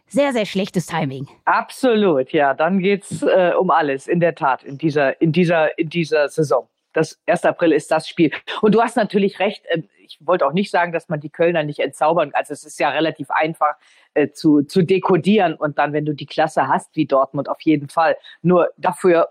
sehr, 0.07 0.33
sehr 0.33 0.45
schlechtes 0.45 0.87
Timing. 0.87 1.27
Absolut, 1.45 2.31
ja. 2.31 2.53
Dann 2.53 2.79
geht's 2.79 3.21
äh, 3.21 3.53
um 3.57 3.69
alles, 3.69 4.07
in 4.07 4.19
der 4.19 4.33
Tat, 4.33 4.63
in 4.63 4.77
dieser, 4.77 5.21
in 5.21 5.31
dieser, 5.31 5.77
in 5.77 5.89
dieser 5.89 6.29
Saison 6.29 6.67
das 6.99 7.19
1. 7.25 7.45
April 7.45 7.71
ist 7.71 7.91
das 7.91 8.07
Spiel. 8.07 8.31
Und 8.61 8.75
du 8.75 8.81
hast 8.81 8.95
natürlich 8.95 9.39
recht. 9.39 9.65
Äh, 9.67 9.83
ich 9.99 10.17
wollte 10.21 10.45
auch 10.45 10.53
nicht 10.53 10.71
sagen, 10.71 10.91
dass 10.91 11.09
man 11.09 11.19
die 11.19 11.29
Kölner 11.29 11.63
nicht 11.63 11.79
entzaubern. 11.79 12.31
Also 12.33 12.53
es 12.53 12.63
ist 12.63 12.79
ja 12.79 12.89
relativ 12.89 13.29
einfach 13.29 13.75
äh, 14.13 14.29
zu, 14.29 14.63
zu 14.63 14.83
dekodieren. 14.83 15.53
Und 15.55 15.77
dann, 15.77 15.93
wenn 15.93 16.05
du 16.05 16.13
die 16.13 16.25
Klasse 16.25 16.67
hast 16.67 16.95
wie 16.95 17.05
Dortmund, 17.05 17.49
auf 17.49 17.61
jeden 17.61 17.89
Fall. 17.89 18.17
Nur 18.41 18.69
dafür 18.77 19.29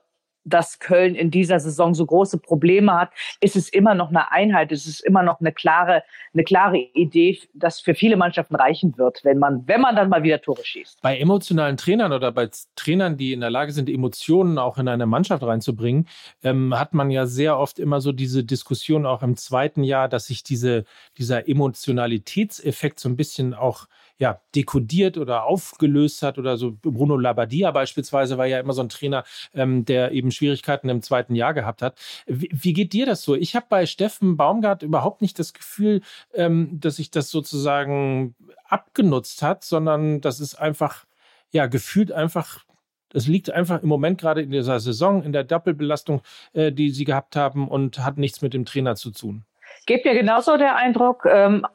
dass 0.49 0.79
Köln 0.79 1.15
in 1.15 1.31
dieser 1.31 1.61
Saison 1.61 1.95
so 1.95 2.05
große 2.07 2.39
Probleme 2.39 2.95
hat, 2.95 3.11
ist 3.41 3.57
es 3.57 3.69
immer 3.69 3.95
noch 3.95 4.09
eine 4.09 4.31
Einheit, 4.31 4.73
es 4.73 4.87
ist 4.87 5.01
immer 5.01 5.23
noch 5.23 5.41
eine 5.41 5.53
klare, 5.53 6.03
eine 6.33 6.45
klare 6.45 6.79
Idee, 6.95 7.39
dass 7.55 7.81
für 7.81 7.95
viele 7.95 8.17
Mannschaften 8.17 8.57
reichen 8.57 8.97
wird, 8.99 9.25
wenn 9.25 9.39
man, 9.39 9.67
wenn 9.67 9.81
man 9.81 9.97
dann 9.97 10.09
mal 10.09 10.23
wieder 10.23 10.41
Tore 10.41 10.65
schießt. 10.65 11.01
Bei 11.03 11.19
emotionalen 11.19 11.77
Trainern 11.77 12.13
oder 12.13 12.33
bei 12.33 12.49
Trainern, 12.77 13.17
die 13.17 13.33
in 13.33 13.41
der 13.41 13.51
Lage 13.51 13.73
sind, 13.73 13.89
Emotionen 13.89 14.59
auch 14.59 14.79
in 14.79 14.89
eine 14.89 15.07
Mannschaft 15.07 15.43
reinzubringen, 15.43 16.09
ähm, 16.43 16.79
hat 16.79 16.95
man 16.95 17.11
ja 17.11 17.27
sehr 17.27 17.59
oft 17.59 17.79
immer 17.79 18.01
so 18.01 18.13
diese 18.13 18.45
Diskussion 18.45 19.07
auch 19.07 19.23
im 19.23 19.37
zweiten 19.37 19.83
Jahr, 19.83 20.09
dass 20.09 20.27
sich 20.27 20.43
diese, 20.43 20.85
dieser 21.17 21.49
Emotionalitätseffekt 21.49 23.01
so 23.01 23.09
ein 23.09 23.17
bisschen 23.17 23.55
auch 23.55 23.87
ja, 24.19 24.41
dekodiert 24.55 25.17
oder 25.17 25.45
aufgelöst 25.45 26.23
hat 26.23 26.39
oder 26.39 26.57
so. 26.57 26.77
Bruno 26.83 27.17
Labbadia 27.17 27.71
beispielsweise 27.71 28.37
war 28.37 28.47
ja 28.47 28.59
immer 28.59 28.73
so 28.73 28.83
ein 28.83 28.89
Trainer, 28.89 29.25
ähm, 29.55 29.85
der 29.85 30.13
eben 30.13 30.31
Schwierigkeiten 30.33 30.89
im 30.89 31.03
zweiten 31.03 31.35
Jahr 31.35 31.55
gehabt 31.55 31.83
hat. 31.83 31.99
Wie, 32.27 32.51
wie 32.53 32.73
geht 32.73 32.93
dir 32.93 33.07
das 33.07 33.23
so? 33.23 33.35
Ich 33.35 33.55
habe 33.55 33.67
bei 33.69 33.87
Steffen 33.87 34.37
Baumgart 34.37 34.83
überhaupt 34.83 35.23
nicht 35.23 35.39
das 35.39 35.55
Gefühl, 35.55 36.03
ähm, 36.35 36.81
dass 36.81 36.97
sich 36.97 37.11
das 37.11 37.31
sozusagen 37.31 38.35
abgenutzt 38.65 39.43
hat, 39.43 39.65
sondern 39.65 40.21
das 40.21 40.41
ist 40.41 40.57
einfach, 40.57 41.07
ja, 41.53 41.67
gefühlt 41.67 42.13
einfach 42.13 42.65
das 43.11 43.27
liegt 43.27 43.51
einfach 43.51 43.83
im 43.83 43.89
Moment 43.89 44.21
gerade 44.21 44.43
in 44.43 44.51
dieser 44.51 44.81
Saison, 44.81 45.23
in 45.23 45.33
der 45.33 45.43
Doppelbelastung, 45.45 46.21
äh, 46.53 46.73
die 46.73 46.91
sie 46.91 47.05
gehabt 47.05 47.37
haben 47.37 47.67
und 47.67 48.01
hat 48.01 48.19
nichts 48.19 48.43
mit 48.43 48.53
dem 48.53 48.67
Trainer 48.67 48.97
zu 48.97 49.11
tun. 49.11 49.45
Gebt 49.87 50.05
mir 50.05 50.15
genauso 50.15 50.59
der 50.59 50.77
Eindruck. 50.77 51.25
Ähm, 51.25 51.67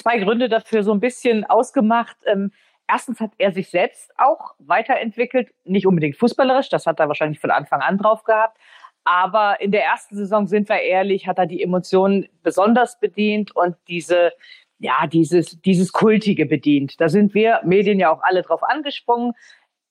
zwei 0.00 0.18
Gründe 0.18 0.48
dafür 0.48 0.82
so 0.82 0.92
ein 0.92 1.00
bisschen 1.00 1.44
ausgemacht. 1.44 2.16
Ähm, 2.26 2.52
erstens 2.88 3.20
hat 3.20 3.32
er 3.38 3.52
sich 3.52 3.70
selbst 3.70 4.10
auch 4.18 4.54
weiterentwickelt, 4.58 5.52
nicht 5.64 5.86
unbedingt 5.86 6.16
fußballerisch, 6.16 6.68
das 6.68 6.86
hat 6.86 7.00
er 7.00 7.08
wahrscheinlich 7.08 7.40
von 7.40 7.50
Anfang 7.50 7.80
an 7.80 7.98
drauf 7.98 8.24
gehabt. 8.24 8.58
Aber 9.04 9.60
in 9.60 9.70
der 9.70 9.84
ersten 9.84 10.16
Saison, 10.16 10.46
sind 10.46 10.68
wir 10.68 10.80
ehrlich, 10.80 11.26
hat 11.26 11.38
er 11.38 11.46
die 11.46 11.62
Emotionen 11.62 12.28
besonders 12.42 13.00
bedient 13.00 13.54
und 13.56 13.76
diese, 13.88 14.32
ja, 14.78 15.06
dieses, 15.06 15.60
dieses 15.62 15.92
Kultige 15.92 16.46
bedient. 16.46 17.00
Da 17.00 17.08
sind 17.08 17.34
wir 17.34 17.60
Medien 17.64 17.98
ja 17.98 18.10
auch 18.10 18.22
alle 18.22 18.42
drauf 18.42 18.62
angesprungen. 18.62 19.32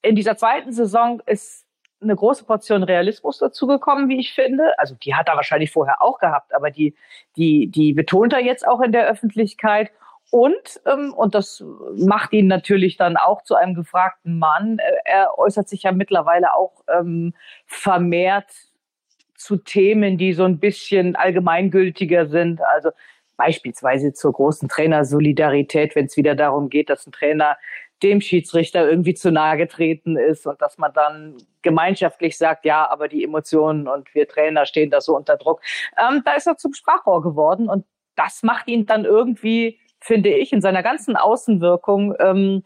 In 0.02 0.16
dieser 0.16 0.38
zweiten 0.38 0.72
Saison 0.72 1.22
ist 1.26 1.66
eine 2.02 2.16
große 2.16 2.46
Portion 2.46 2.84
Realismus 2.84 3.40
dazugekommen, 3.40 4.10
wie 4.10 4.20
ich 4.20 4.34
finde. 4.34 4.78
Also 4.78 4.96
die 4.96 5.16
hat 5.16 5.28
er 5.28 5.36
wahrscheinlich 5.36 5.72
vorher 5.72 6.02
auch 6.02 6.20
gehabt, 6.20 6.54
aber 6.54 6.72
die, 6.72 6.96
die, 7.36 7.68
die 7.68 7.94
betont 7.94 8.34
er 8.34 8.40
jetzt 8.40 8.66
auch 8.66 8.80
in 8.82 8.92
der 8.92 9.08
Öffentlichkeit. 9.08 9.92
Und, 10.32 10.82
ähm, 10.86 11.14
und 11.14 11.34
das 11.34 11.64
macht 11.96 12.34
ihn 12.34 12.48
natürlich 12.48 12.98
dann 12.98 13.18
auch 13.18 13.42
zu 13.44 13.56
einem 13.56 13.74
gefragten 13.74 14.38
Mann. 14.38 14.78
Äh, 14.80 14.92
er 15.06 15.40
äußert 15.40 15.68
sich 15.68 15.84
ja 15.84 15.92
mittlerweile 15.92 16.54
auch 16.54 16.84
ähm, 16.88 17.34
vermehrt 17.66 18.52
zu 19.36 19.58
Themen, 19.58 20.18
die 20.18 20.34
so 20.34 20.44
ein 20.44 20.60
bisschen 20.60 21.16
allgemeingültiger 21.16 22.28
sind. 22.28 22.62
Also 22.62 22.92
beispielsweise 23.38 24.14
zur 24.14 24.34
großen 24.34 24.68
Trainersolidarität, 24.68 25.96
wenn 25.96 26.06
es 26.06 26.18
wieder 26.18 26.36
darum 26.36 26.70
geht, 26.70 26.90
dass 26.90 27.08
ein 27.08 27.12
Trainer 27.12 27.58
dem 28.04 28.22
Schiedsrichter 28.22 28.90
irgendwie 28.90 29.14
zu 29.14 29.32
nahe 29.32 29.58
getreten 29.58 30.18
ist 30.18 30.46
und 30.46 30.62
dass 30.62 30.78
man 30.78 30.94
dann 30.94 31.38
gemeinschaftlich 31.62 32.38
sagt, 32.38 32.66
ja, 32.66 32.90
aber 32.90 33.08
die 33.08 33.24
Emotionen 33.24 33.88
und 33.88 34.14
wir 34.14 34.28
Trainer 34.28 34.66
stehen 34.66 34.90
da 34.90 35.02
so 35.02 35.16
unter 35.16 35.38
Druck. 35.38 35.62
Ähm, 35.98 36.22
da 36.24 36.34
ist 36.34 36.48
er 36.48 36.58
zum 36.58 36.74
Sprachrohr 36.74 37.22
geworden 37.22 37.70
und 37.70 37.86
das 38.16 38.44
macht 38.44 38.68
ihn 38.68 38.86
dann 38.86 39.06
irgendwie, 39.06 39.80
finde 40.00 40.30
ich, 40.30 40.54
in 40.54 40.62
seiner 40.62 40.84
ganzen 40.84 41.16
Außenwirkung 41.16 42.16
ähm, 42.20 42.64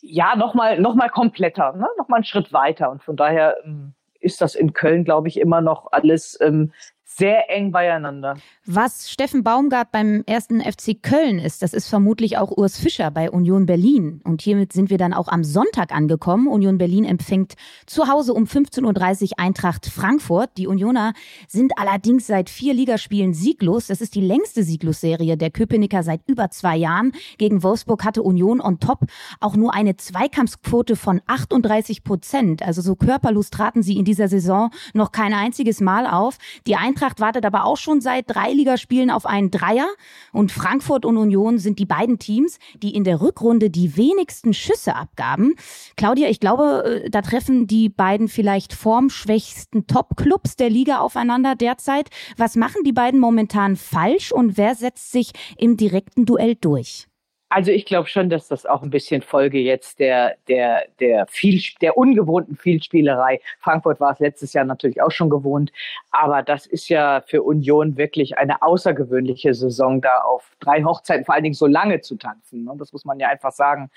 ja 0.00 0.36
nochmal 0.36 0.78
noch 0.80 0.94
mal 0.94 1.08
kompletter, 1.08 1.72
ne? 1.72 1.86
nochmal 1.98 2.18
einen 2.18 2.24
Schritt 2.24 2.52
weiter. 2.52 2.90
Und 2.90 3.02
von 3.02 3.16
daher 3.16 3.56
ähm, 3.64 3.94
ist 4.20 4.40
das 4.40 4.54
in 4.54 4.72
Köln, 4.72 5.04
glaube 5.04 5.28
ich, 5.28 5.38
immer 5.38 5.60
noch 5.60 5.92
alles 5.92 6.38
ähm, 6.40 6.72
sehr 7.16 7.50
eng 7.50 7.72
beieinander. 7.72 8.36
Was 8.64 9.10
Steffen 9.10 9.42
Baumgart 9.42 9.92
beim 9.92 10.22
ersten 10.26 10.60
FC 10.60 11.02
Köln 11.02 11.38
ist, 11.38 11.62
das 11.62 11.74
ist 11.74 11.88
vermutlich 11.88 12.38
auch 12.38 12.50
Urs 12.50 12.78
Fischer 12.78 13.10
bei 13.10 13.30
Union 13.30 13.66
Berlin. 13.66 14.20
Und 14.24 14.40
hiermit 14.40 14.72
sind 14.72 14.88
wir 14.88 14.98
dann 14.98 15.12
auch 15.12 15.28
am 15.28 15.44
Sonntag 15.44 15.92
angekommen. 15.92 16.46
Union 16.46 16.78
Berlin 16.78 17.04
empfängt 17.04 17.54
zu 17.86 18.08
Hause 18.08 18.32
um 18.34 18.44
15.30 18.44 19.22
Uhr 19.22 19.28
Eintracht 19.38 19.86
Frankfurt. 19.86 20.50
Die 20.56 20.66
Unioner 20.66 21.12
sind 21.48 21.76
allerdings 21.76 22.26
seit 22.26 22.48
vier 22.48 22.72
Ligaspielen 22.72 23.34
sieglos. 23.34 23.88
Das 23.88 24.00
ist 24.00 24.14
die 24.14 24.20
längste 24.20 24.62
Sieglosserie 24.62 25.36
der 25.36 25.50
Köpenicker 25.50 26.02
seit 26.02 26.20
über 26.26 26.50
zwei 26.50 26.76
Jahren. 26.76 27.12
Gegen 27.36 27.62
Wolfsburg 27.62 28.04
hatte 28.04 28.22
Union 28.22 28.60
on 28.60 28.80
top 28.80 29.00
auch 29.40 29.56
nur 29.56 29.74
eine 29.74 29.96
Zweikampfquote 29.96 30.96
von 30.96 31.20
38 31.26 32.04
Prozent. 32.04 32.62
Also 32.62 32.80
so 32.80 32.94
körperlos 32.94 33.50
traten 33.50 33.82
sie 33.82 33.98
in 33.98 34.04
dieser 34.04 34.28
Saison 34.28 34.70
noch 34.94 35.12
kein 35.12 35.34
einziges 35.34 35.80
Mal 35.80 36.06
auf. 36.06 36.38
Die 36.66 36.76
Eintracht 36.76 37.01
wartet 37.02 37.44
aber 37.44 37.64
auch 37.64 37.76
schon 37.76 38.00
seit 38.00 38.24
drei 38.28 38.52
Ligaspielen 38.52 39.10
auf 39.10 39.26
einen 39.26 39.50
Dreier 39.50 39.88
und 40.32 40.52
Frankfurt 40.52 41.04
und 41.04 41.16
Union 41.16 41.58
sind 41.58 41.78
die 41.78 41.86
beiden 41.86 42.18
Teams, 42.18 42.58
die 42.76 42.94
in 42.94 43.04
der 43.04 43.20
Rückrunde 43.20 43.70
die 43.70 43.96
wenigsten 43.96 44.54
Schüsse 44.54 44.94
abgaben. 44.94 45.54
Claudia, 45.96 46.28
ich 46.28 46.40
glaube, 46.40 47.02
äh, 47.04 47.10
da 47.10 47.22
treffen 47.22 47.66
die 47.66 47.88
beiden 47.88 48.28
vielleicht 48.28 48.72
formschwächsten 48.72 49.86
Top-Clubs 49.86 50.56
der 50.56 50.70
Liga 50.70 50.98
aufeinander 50.98 51.54
derzeit. 51.54 52.08
Was 52.36 52.56
machen 52.56 52.84
die 52.84 52.92
beiden 52.92 53.20
momentan 53.20 53.76
falsch 53.76 54.32
und 54.32 54.56
wer 54.56 54.74
setzt 54.74 55.12
sich 55.12 55.32
im 55.58 55.76
direkten 55.76 56.24
Duell 56.24 56.54
durch? 56.54 57.08
Also 57.54 57.70
ich 57.70 57.84
glaube 57.84 58.08
schon, 58.08 58.30
dass 58.30 58.48
das 58.48 58.64
auch 58.64 58.82
ein 58.82 58.88
bisschen 58.88 59.20
Folge 59.20 59.58
jetzt 59.58 59.98
der, 59.98 60.36
der, 60.48 60.86
der, 61.00 61.26
viel, 61.26 61.60
der 61.82 61.98
ungewohnten 61.98 62.56
Vielspielerei. 62.56 63.40
Frankfurt 63.60 64.00
war 64.00 64.12
es 64.12 64.20
letztes 64.20 64.54
Jahr 64.54 64.64
natürlich 64.64 65.02
auch 65.02 65.10
schon 65.10 65.28
gewohnt, 65.28 65.70
aber 66.12 66.42
das 66.42 66.64
ist 66.64 66.88
ja 66.88 67.20
für 67.26 67.42
Union 67.42 67.98
wirklich 67.98 68.38
eine 68.38 68.62
außergewöhnliche 68.62 69.52
Saison, 69.52 70.00
da 70.00 70.22
auf 70.22 70.50
drei 70.60 70.82
Hochzeiten 70.82 71.26
vor 71.26 71.34
allen 71.34 71.44
Dingen 71.44 71.54
so 71.54 71.66
lange 71.66 72.00
zu 72.00 72.16
tanzen. 72.16 72.64
Ne? 72.64 72.72
das 72.78 72.90
muss 72.94 73.04
man 73.04 73.20
ja 73.20 73.28
einfach 73.28 73.52
sagen. 73.52 73.90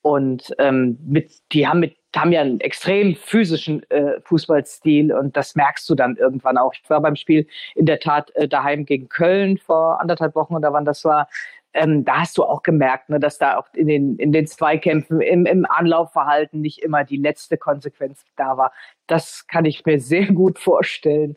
Und 0.00 0.54
ähm, 0.58 0.98
mit, 1.04 1.32
die 1.52 1.68
haben 1.68 1.80
mit 1.80 1.96
haben 2.16 2.32
ja 2.32 2.40
einen 2.40 2.60
extrem 2.60 3.14
physischen 3.14 3.82
äh, 3.90 4.22
Fußballstil 4.22 5.12
und 5.12 5.36
das 5.36 5.54
merkst 5.54 5.86
du 5.90 5.94
dann 5.94 6.16
irgendwann 6.16 6.56
auch. 6.56 6.72
Ich 6.72 6.88
war 6.88 7.02
beim 7.02 7.16
Spiel 7.16 7.46
in 7.74 7.84
der 7.84 8.00
Tat 8.00 8.34
äh, 8.36 8.48
daheim 8.48 8.86
gegen 8.86 9.10
Köln 9.10 9.58
vor 9.58 10.00
anderthalb 10.00 10.34
Wochen 10.34 10.54
oder 10.54 10.72
wann 10.72 10.86
das 10.86 11.04
war 11.04 11.28
ähm, 11.76 12.04
da 12.04 12.20
hast 12.20 12.38
du 12.38 12.44
auch 12.44 12.62
gemerkt, 12.62 13.10
ne, 13.10 13.20
dass 13.20 13.38
da 13.38 13.58
auch 13.58 13.66
in 13.74 13.86
den, 13.86 14.16
in 14.16 14.32
den 14.32 14.46
Zweikämpfen, 14.46 15.20
im, 15.20 15.44
im 15.44 15.66
Anlaufverhalten 15.66 16.60
nicht 16.60 16.78
immer 16.82 17.04
die 17.04 17.18
letzte 17.18 17.58
Konsequenz 17.58 18.24
da 18.36 18.56
war. 18.56 18.72
Das 19.06 19.46
kann 19.46 19.66
ich 19.66 19.84
mir 19.84 20.00
sehr 20.00 20.32
gut 20.32 20.58
vorstellen. 20.58 21.36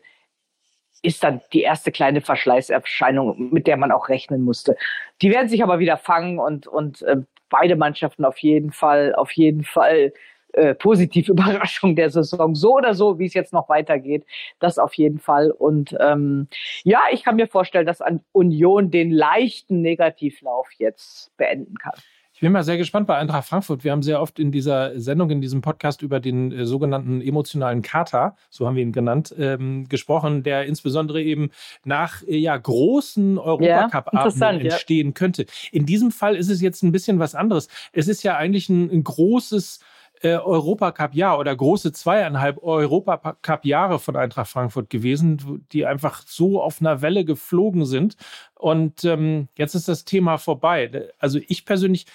Ist 1.02 1.22
dann 1.22 1.42
die 1.52 1.62
erste 1.62 1.92
kleine 1.92 2.22
Verschleißerscheinung, 2.22 3.50
mit 3.52 3.66
der 3.66 3.76
man 3.76 3.92
auch 3.92 4.08
rechnen 4.08 4.42
musste. 4.42 4.76
Die 5.20 5.30
werden 5.30 5.48
sich 5.48 5.62
aber 5.62 5.78
wieder 5.78 5.98
fangen 5.98 6.38
und, 6.38 6.66
und 6.66 7.02
äh, 7.02 7.16
beide 7.50 7.76
Mannschaften 7.76 8.24
auf 8.24 8.38
jeden 8.38 8.72
Fall, 8.72 9.14
auf 9.14 9.32
jeden 9.32 9.64
Fall 9.64 10.12
äh, 10.60 10.74
positive 10.74 11.32
Überraschung 11.32 11.96
der 11.96 12.10
Saison. 12.10 12.54
So 12.54 12.76
oder 12.76 12.94
so, 12.94 13.18
wie 13.18 13.26
es 13.26 13.34
jetzt 13.34 13.52
noch 13.52 13.68
weitergeht, 13.68 14.24
das 14.58 14.78
auf 14.78 14.94
jeden 14.94 15.18
Fall. 15.18 15.50
Und 15.50 15.96
ähm, 16.00 16.48
ja, 16.84 17.00
ich 17.12 17.24
kann 17.24 17.36
mir 17.36 17.48
vorstellen, 17.48 17.86
dass 17.86 18.00
an 18.00 18.20
Union 18.32 18.90
den 18.90 19.10
leichten 19.10 19.80
Negativlauf 19.80 20.68
jetzt 20.78 21.36
beenden 21.36 21.76
kann. 21.76 21.94
Ich 22.40 22.42
bin 22.42 22.52
mal 22.52 22.64
sehr 22.64 22.78
gespannt 22.78 23.06
bei 23.06 23.18
Eintracht 23.18 23.46
Frankfurt. 23.46 23.84
Wir 23.84 23.92
haben 23.92 24.02
sehr 24.02 24.22
oft 24.22 24.38
in 24.38 24.50
dieser 24.50 24.98
Sendung, 24.98 25.28
in 25.28 25.42
diesem 25.42 25.60
Podcast 25.60 26.00
über 26.00 26.20
den 26.20 26.52
äh, 26.52 26.64
sogenannten 26.64 27.20
emotionalen 27.20 27.82
Kater, 27.82 28.34
so 28.48 28.66
haben 28.66 28.76
wir 28.76 28.82
ihn 28.82 28.92
genannt, 28.92 29.34
ähm, 29.38 29.86
gesprochen, 29.90 30.42
der 30.42 30.64
insbesondere 30.64 31.22
eben 31.22 31.50
nach 31.84 32.22
äh, 32.22 32.38
ja, 32.38 32.56
großen 32.56 33.36
Europacup-Abenden 33.36 34.40
ja, 34.40 34.72
entstehen 34.72 35.08
ja. 35.08 35.12
könnte. 35.12 35.44
In 35.70 35.84
diesem 35.84 36.10
Fall 36.10 36.34
ist 36.34 36.48
es 36.48 36.62
jetzt 36.62 36.82
ein 36.82 36.92
bisschen 36.92 37.18
was 37.18 37.34
anderes. 37.34 37.68
Es 37.92 38.08
ist 38.08 38.22
ja 38.22 38.38
eigentlich 38.38 38.70
ein, 38.70 38.90
ein 38.90 39.04
großes 39.04 39.80
äh, 40.20 40.36
Europacup-Jahr 40.36 41.38
oder 41.38 41.54
große 41.54 41.92
zweieinhalb 41.92 42.62
Europacup-Jahre 42.62 43.98
von 43.98 44.16
Eintracht 44.16 44.50
Frankfurt 44.50 44.90
gewesen, 44.90 45.66
die 45.72 45.86
einfach 45.86 46.22
so 46.26 46.62
auf 46.62 46.80
einer 46.80 47.02
Welle 47.02 47.24
geflogen 47.24 47.86
sind. 47.86 48.16
Und 48.54 49.04
ähm, 49.04 49.48
jetzt 49.56 49.74
ist 49.74 49.88
das 49.88 50.04
Thema 50.04 50.36
vorbei. 50.38 51.08
Also 51.18 51.40
ich 51.48 51.64
persönlich 51.64 52.06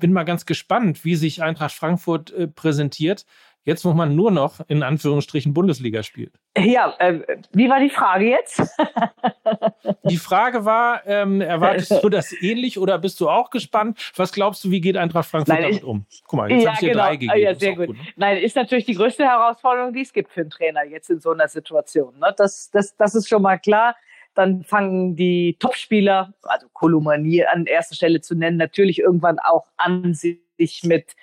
bin 0.00 0.12
mal 0.12 0.24
ganz 0.24 0.46
gespannt, 0.46 1.04
wie 1.04 1.16
sich 1.16 1.42
Eintracht 1.42 1.74
Frankfurt 1.74 2.32
äh, 2.32 2.48
präsentiert. 2.48 3.24
Jetzt, 3.64 3.84
wo 3.84 3.92
man 3.92 4.16
nur 4.16 4.32
noch 4.32 4.58
in 4.66 4.82
Anführungsstrichen 4.82 5.54
Bundesliga 5.54 6.02
spielt. 6.02 6.32
Ja, 6.58 6.94
äh, 6.98 7.20
wie 7.52 7.68
war 7.70 7.78
die 7.78 7.90
Frage 7.90 8.28
jetzt? 8.28 8.60
die 10.04 10.16
Frage 10.16 10.64
war, 10.64 11.06
ähm, 11.06 11.40
erwartest 11.40 12.02
du 12.02 12.08
das 12.08 12.32
ähnlich 12.42 12.78
oder 12.80 12.98
bist 12.98 13.20
du 13.20 13.28
auch 13.28 13.50
gespannt? 13.50 14.12
Was 14.16 14.32
glaubst 14.32 14.64
du, 14.64 14.72
wie 14.72 14.80
geht 14.80 14.96
Eintracht 14.96 15.30
Frankfurt 15.30 15.60
Nein, 15.60 15.70
damit 15.70 15.84
um? 15.84 16.06
Guck 16.26 16.38
mal, 16.38 16.50
jetzt 16.50 16.64
ja, 16.64 16.70
habe 16.70 16.74
ich 16.74 16.80
dir 16.80 16.90
genau. 16.90 17.04
drei 17.04 17.16
gegeben. 17.16 17.38
Ja, 17.38 17.54
sehr 17.54 17.76
gut. 17.76 17.86
gut 17.86 17.96
ne? 17.98 18.02
Nein, 18.16 18.38
ist 18.38 18.56
natürlich 18.56 18.84
die 18.84 18.94
größte 18.94 19.24
Herausforderung, 19.24 19.92
die 19.92 20.02
es 20.02 20.12
gibt 20.12 20.32
für 20.32 20.40
einen 20.40 20.50
Trainer 20.50 20.82
jetzt 20.82 21.08
in 21.08 21.20
so 21.20 21.30
einer 21.30 21.46
Situation. 21.46 22.18
Ne? 22.18 22.34
Das, 22.36 22.68
das, 22.72 22.96
das 22.96 23.14
ist 23.14 23.28
schon 23.28 23.42
mal 23.42 23.58
klar. 23.58 23.94
Dann 24.34 24.64
fangen 24.64 25.14
die 25.14 25.56
Topspieler, 25.60 26.34
also 26.42 26.66
Kolumanie 26.72 27.44
an 27.46 27.66
erster 27.66 27.94
Stelle 27.94 28.22
zu 28.22 28.34
nennen, 28.34 28.56
natürlich 28.56 28.98
irgendwann 28.98 29.38
auch 29.38 29.66
an, 29.76 30.14
sich 30.14 30.40
mit 30.82 31.14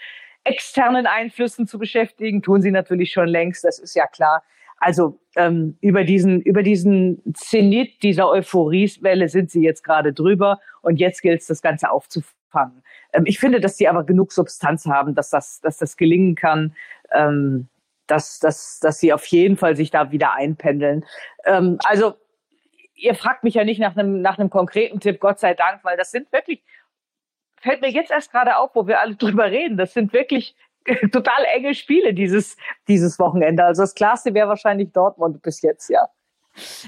externen 0.43 1.05
Einflüssen 1.05 1.67
zu 1.67 1.77
beschäftigen. 1.79 2.41
Tun 2.41 2.61
sie 2.61 2.71
natürlich 2.71 3.11
schon 3.11 3.27
längst, 3.27 3.63
das 3.63 3.79
ist 3.79 3.95
ja 3.95 4.07
klar. 4.07 4.43
Also 4.77 5.19
ähm, 5.35 5.77
über 5.81 6.03
diesen 6.05 6.41
über 6.41 6.63
diesen 6.63 7.21
Zenit 7.33 8.01
dieser 8.01 8.29
Euphoriewelle 8.29 9.27
sind 9.27 9.51
sie 9.51 9.61
jetzt 9.61 9.83
gerade 9.83 10.13
drüber 10.13 10.59
und 10.81 10.97
jetzt 10.97 11.21
gilt 11.21 11.41
es, 11.41 11.47
das 11.47 11.61
Ganze 11.61 11.91
aufzufangen. 11.91 12.81
Ähm, 13.11 13.23
ich 13.25 13.39
finde, 13.39 13.59
dass 13.59 13.77
sie 13.77 13.89
aber 13.89 14.05
genug 14.05 14.31
Substanz 14.31 14.85
haben, 14.85 15.15
dass 15.15 15.29
das 15.29 15.59
dass 15.59 15.77
das 15.77 15.97
gelingen 15.97 16.35
kann. 16.35 16.75
Ähm, 17.11 17.67
dass, 18.09 18.39
dass, 18.39 18.79
dass 18.79 18.99
sie 18.99 19.13
auf 19.13 19.25
jeden 19.27 19.55
Fall 19.55 19.75
sich 19.75 19.91
da 19.91 20.11
wieder 20.11 20.33
einpendeln. 20.33 21.05
Ähm, 21.45 21.77
also 21.83 22.15
ihr 22.95 23.15
fragt 23.15 23.43
mich 23.43 23.53
ja 23.53 23.63
nicht 23.63 23.79
nach 23.79 23.95
einem, 23.95 24.21
nach 24.21 24.37
einem 24.37 24.49
konkreten 24.49 24.99
Tipp, 24.99 25.19
Gott 25.19 25.39
sei 25.39 25.53
Dank, 25.53 25.83
weil 25.83 25.97
das 25.97 26.11
sind 26.11 26.31
wirklich 26.31 26.63
fällt 27.61 27.81
mir 27.81 27.89
jetzt 27.89 28.11
erst 28.11 28.31
gerade 28.31 28.57
auf, 28.57 28.71
wo 28.73 28.87
wir 28.87 28.99
alle 28.99 29.15
drüber 29.17 29.45
reden. 29.45 29.77
Das 29.77 29.93
sind 29.93 30.13
wirklich 30.13 30.55
total 31.11 31.45
enge 31.55 31.75
Spiele 31.75 32.13
dieses, 32.13 32.57
dieses 32.87 33.19
Wochenende. 33.19 33.63
Also 33.63 33.83
das 33.83 33.95
Klarste 33.95 34.33
wäre 34.33 34.47
wahrscheinlich 34.47 34.91
Dortmund 34.91 35.41
bis 35.41 35.61
jetzt, 35.61 35.89
ja. 35.89 36.07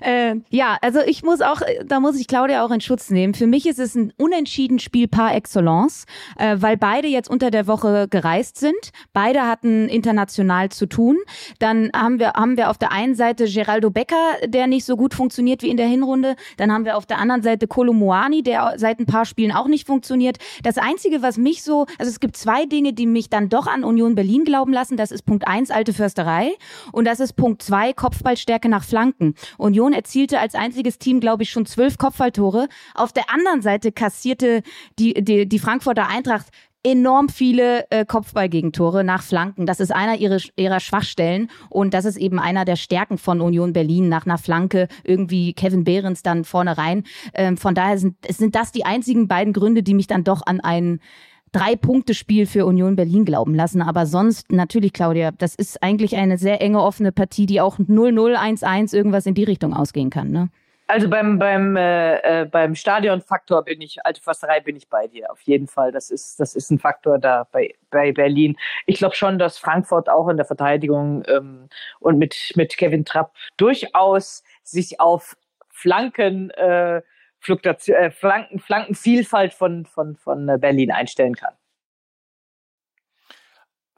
Äh, 0.01 0.35
ja, 0.49 0.77
also 0.81 0.99
ich 1.05 1.23
muss 1.23 1.41
auch, 1.41 1.61
da 1.85 1.99
muss 1.99 2.19
ich 2.19 2.27
Claudia 2.27 2.65
auch 2.65 2.71
in 2.71 2.81
Schutz 2.81 3.09
nehmen. 3.09 3.33
Für 3.33 3.47
mich 3.47 3.65
ist 3.65 3.79
es 3.79 3.95
ein 3.95 4.13
unentschieden 4.17 4.79
Spiel 4.79 5.07
par 5.07 5.35
excellence, 5.35 6.05
äh, 6.37 6.57
weil 6.59 6.77
beide 6.77 7.07
jetzt 7.07 7.29
unter 7.29 7.51
der 7.51 7.67
Woche 7.67 8.07
gereist 8.09 8.57
sind. 8.57 8.91
Beide 9.13 9.43
hatten 9.47 9.87
international 9.89 10.69
zu 10.69 10.85
tun. 10.85 11.17
Dann 11.59 11.91
haben 11.95 12.19
wir, 12.19 12.33
haben 12.33 12.57
wir 12.57 12.69
auf 12.69 12.77
der 12.77 12.91
einen 12.91 13.15
Seite 13.15 13.45
Geraldo 13.45 13.89
Becker, 13.89 14.35
der 14.45 14.67
nicht 14.67 14.85
so 14.85 14.95
gut 14.95 15.13
funktioniert 15.13 15.61
wie 15.63 15.69
in 15.69 15.77
der 15.77 15.87
Hinrunde. 15.87 16.35
Dann 16.57 16.71
haben 16.71 16.85
wir 16.85 16.97
auf 16.97 17.05
der 17.05 17.19
anderen 17.19 17.41
Seite 17.41 17.67
Kolo 17.67 17.93
Muani, 17.93 18.43
der 18.43 18.73
seit 18.77 18.99
ein 18.99 19.05
paar 19.05 19.25
Spielen 19.25 19.51
auch 19.51 19.67
nicht 19.67 19.87
funktioniert. 19.87 20.37
Das 20.63 20.77
Einzige, 20.77 21.21
was 21.21 21.37
mich 21.37 21.63
so, 21.63 21.85
also 21.97 22.09
es 22.09 22.19
gibt 22.19 22.37
zwei 22.37 22.65
Dinge, 22.65 22.93
die 22.93 23.05
mich 23.05 23.29
dann 23.29 23.49
doch 23.49 23.67
an 23.67 23.83
Union 23.83 24.15
Berlin 24.15 24.43
glauben 24.43 24.73
lassen. 24.73 24.97
Das 24.97 25.11
ist 25.11 25.23
Punkt 25.23 25.47
eins, 25.47 25.71
alte 25.71 25.93
Försterei. 25.93 26.51
Und 26.91 27.05
das 27.05 27.19
ist 27.19 27.33
Punkt 27.33 27.61
zwei, 27.61 27.93
Kopfballstärke 27.93 28.69
nach 28.69 28.83
Flanken. 28.83 29.35
Union 29.61 29.93
erzielte 29.93 30.39
als 30.39 30.55
einziges 30.55 30.97
Team, 30.97 31.19
glaube 31.19 31.43
ich, 31.43 31.51
schon 31.51 31.65
zwölf 31.65 31.97
Kopfballtore. 31.97 32.67
Auf 32.95 33.13
der 33.13 33.29
anderen 33.29 33.61
Seite 33.61 33.91
kassierte 33.91 34.63
die, 34.99 35.13
die, 35.13 35.47
die 35.47 35.59
Frankfurter 35.59 36.07
Eintracht 36.07 36.47
enorm 36.83 37.29
viele 37.29 37.85
äh, 37.91 38.05
Kopfballgegentore 38.05 39.03
nach 39.03 39.21
Flanken. 39.21 39.67
Das 39.67 39.79
ist 39.79 39.91
einer 39.91 40.17
ihrer, 40.17 40.39
ihrer 40.55 40.79
Schwachstellen 40.79 41.51
und 41.69 41.93
das 41.93 42.05
ist 42.05 42.17
eben 42.17 42.39
einer 42.39 42.65
der 42.65 42.75
Stärken 42.75 43.19
von 43.19 43.39
Union 43.39 43.71
Berlin 43.71 44.09
nach 44.09 44.25
einer 44.25 44.39
Flanke 44.39 44.87
irgendwie 45.03 45.53
Kevin 45.53 45.83
Behrens 45.83 46.23
dann 46.23 46.43
vorne 46.43 46.77
rein. 46.77 47.03
Ähm, 47.35 47.57
von 47.57 47.75
daher 47.75 47.99
sind, 47.99 48.15
sind 48.27 48.55
das 48.55 48.71
die 48.71 48.85
einzigen 48.85 49.27
beiden 49.27 49.53
Gründe, 49.53 49.83
die 49.83 49.93
mich 49.93 50.07
dann 50.07 50.23
doch 50.23 50.41
an 50.45 50.59
einen 50.59 51.01
Drei-Punkte-Spiel 51.51 52.45
für 52.45 52.65
Union 52.65 52.95
Berlin 52.95 53.25
glauben 53.25 53.55
lassen. 53.55 53.81
Aber 53.81 54.05
sonst, 54.05 54.51
natürlich, 54.51 54.93
Claudia, 54.93 55.31
das 55.31 55.55
ist 55.55 55.83
eigentlich 55.83 56.15
eine 56.15 56.37
sehr 56.37 56.61
enge 56.61 56.81
offene 56.81 57.11
Partie, 57.11 57.45
die 57.45 57.61
auch 57.61 57.77
0-0, 57.77 58.35
1-1 58.37 58.95
irgendwas 58.95 59.25
in 59.25 59.33
die 59.33 59.43
Richtung 59.43 59.73
ausgehen 59.73 60.09
kann. 60.09 60.31
Ne? 60.31 60.49
Also 60.91 61.09
beim, 61.09 61.39
beim, 61.39 61.77
äh, 61.77 62.41
äh, 62.41 62.45
beim 62.45 62.75
Stadionfaktor 62.75 63.63
bin 63.63 63.79
ich, 63.79 64.05
alte 64.05 64.21
Fasserei 64.21 64.59
bin 64.59 64.75
ich 64.75 64.89
bei 64.89 65.07
dir, 65.07 65.31
auf 65.31 65.39
jeden 65.43 65.67
Fall. 65.67 65.93
Das 65.93 66.09
ist, 66.09 66.37
das 66.39 66.53
ist 66.53 66.69
ein 66.69 66.79
Faktor 66.79 67.17
da 67.17 67.47
bei, 67.49 67.75
bei 67.91 68.11
Berlin. 68.11 68.57
Ich 68.85 68.97
glaube 68.97 69.15
schon, 69.15 69.39
dass 69.39 69.57
Frankfurt 69.57 70.09
auch 70.09 70.27
in 70.27 70.35
der 70.35 70.45
Verteidigung 70.45 71.23
ähm, 71.27 71.69
und 72.01 72.17
mit, 72.17 72.51
mit 72.55 72.75
Kevin 72.75 73.05
Trapp 73.05 73.33
durchaus 73.55 74.43
sich 74.63 74.99
auf 74.99 75.37
Flanken, 75.69 76.49
äh, 76.51 77.01
Fluktuation, 77.41 77.97
äh, 77.97 78.11
Flanken, 78.11 78.59
Flankenvielfalt 78.59 79.53
von, 79.53 79.85
von, 79.85 80.15
von 80.15 80.47
äh, 80.47 80.57
Berlin 80.59 80.91
einstellen 80.91 81.35
kann. 81.35 81.53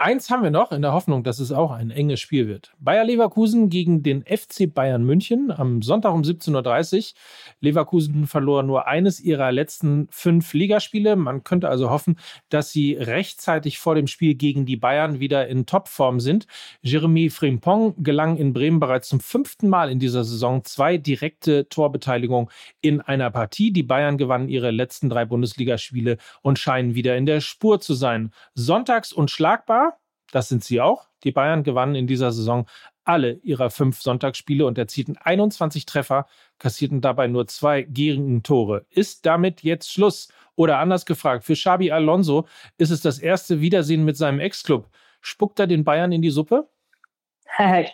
Eins 0.04 0.30
haben 0.30 0.44
wir 0.44 0.52
noch 0.52 0.74
in 0.74 0.82
der 0.82 0.92
Hoffnung, 0.92 1.24
dass 1.24 1.40
es 1.40 1.54
auch 1.54 1.72
ein 1.72 1.90
enges 1.90 2.20
Spiel 2.20 2.50
wird. 2.50 2.74
Bayer 2.78 3.06
Leverkusen 3.06 3.70
gegen 3.70 4.04
den 4.04 4.26
FC 4.26 4.68
Bayern 4.68 5.06
München 5.06 5.50
am 5.50 5.82
Sonntag 5.82 6.14
um 6.14 6.24
17.30 6.24 6.98
Uhr. 6.98 7.20
Leverkusen 7.62 8.28
verlor 8.28 8.64
nur 8.64 8.86
eines 8.86 9.22
ihrer 9.22 9.54
letzten 9.54 10.10
fünf 10.12 10.54
Ligaspiele. 10.54 11.16
Man 11.16 11.46
könnte 11.46 11.70
also 11.70 11.90
hoffen, 11.90 12.18
dass 12.50 12.74
sie 12.74 12.96
rechtzeitig 12.96 13.80
vor 13.80 13.96
dem 13.96 14.08
Spiel 14.08 14.36
gegen 14.36 14.66
die 14.66 14.76
Bayern 14.76 15.22
wieder 15.22 15.48
in 15.48 15.66
Topform 15.66 16.20
sind. 16.20 16.48
Jeremy 16.82 17.30
Frimpong 17.30 17.96
gelang 18.04 18.36
in 18.36 18.52
Bremen 18.52 18.82
bereits 18.82 19.08
zum 19.08 19.22
fünften 19.22 19.70
Mal 19.70 19.90
in 19.90 20.00
dieser 20.00 20.26
Saison 20.26 20.66
zwei 20.66 20.98
direkte 20.98 21.70
Torbeteiligungen 21.70 22.50
in 22.82 23.00
einer 23.00 23.32
Partie. 23.32 23.72
Die 23.72 23.84
Bayern 23.84 24.18
gewannen 24.18 24.50
ihre 24.50 24.72
letzten 24.72 25.10
drei 25.10 25.24
Bundesligaspiele 25.24 26.18
und 26.42 26.60
scheinen 26.60 26.94
wieder 26.94 27.16
in 27.16 27.26
der 27.26 27.40
Spur 27.40 27.80
zu 27.80 27.94
sein. 27.94 28.34
Sonntags 28.54 29.14
unschlagbar 29.14 29.93
das 30.34 30.50
sind 30.50 30.64
sie 30.64 30.82
auch. 30.82 31.08
Die 31.24 31.32
Bayern 31.32 31.64
gewannen 31.64 31.96
in 31.96 32.08
dieser 32.08 32.32
Saison 32.32 32.66
alle 33.06 33.34
ihrer 33.44 33.70
fünf 33.70 34.02
Sonntagsspiele 34.02 34.66
und 34.66 34.78
erzielten 34.78 35.18
21 35.18 35.86
Treffer, 35.86 36.26
kassierten 36.58 37.02
dabei 37.02 37.28
nur 37.28 37.48
zwei 37.48 37.84
Gegentore. 37.84 38.86
Ist 38.90 39.26
damit 39.26 39.62
jetzt 39.62 39.92
Schluss? 39.92 40.30
Oder 40.56 40.80
anders 40.80 41.06
gefragt, 41.06 41.44
für 41.44 41.54
Xabi 41.54 41.92
Alonso 41.92 42.48
ist 42.78 42.92
es 42.92 43.02
das 43.02 43.20
erste 43.20 43.60
Wiedersehen 43.60 44.06
mit 44.06 44.18
seinem 44.18 44.40
Ex-Club. 44.40 44.88
Spuckt 45.22 45.60
er 45.60 45.68
den 45.68 45.84
Bayern 45.84 46.12
in 46.12 46.22
die 46.22 46.30
Suppe? 46.30 46.68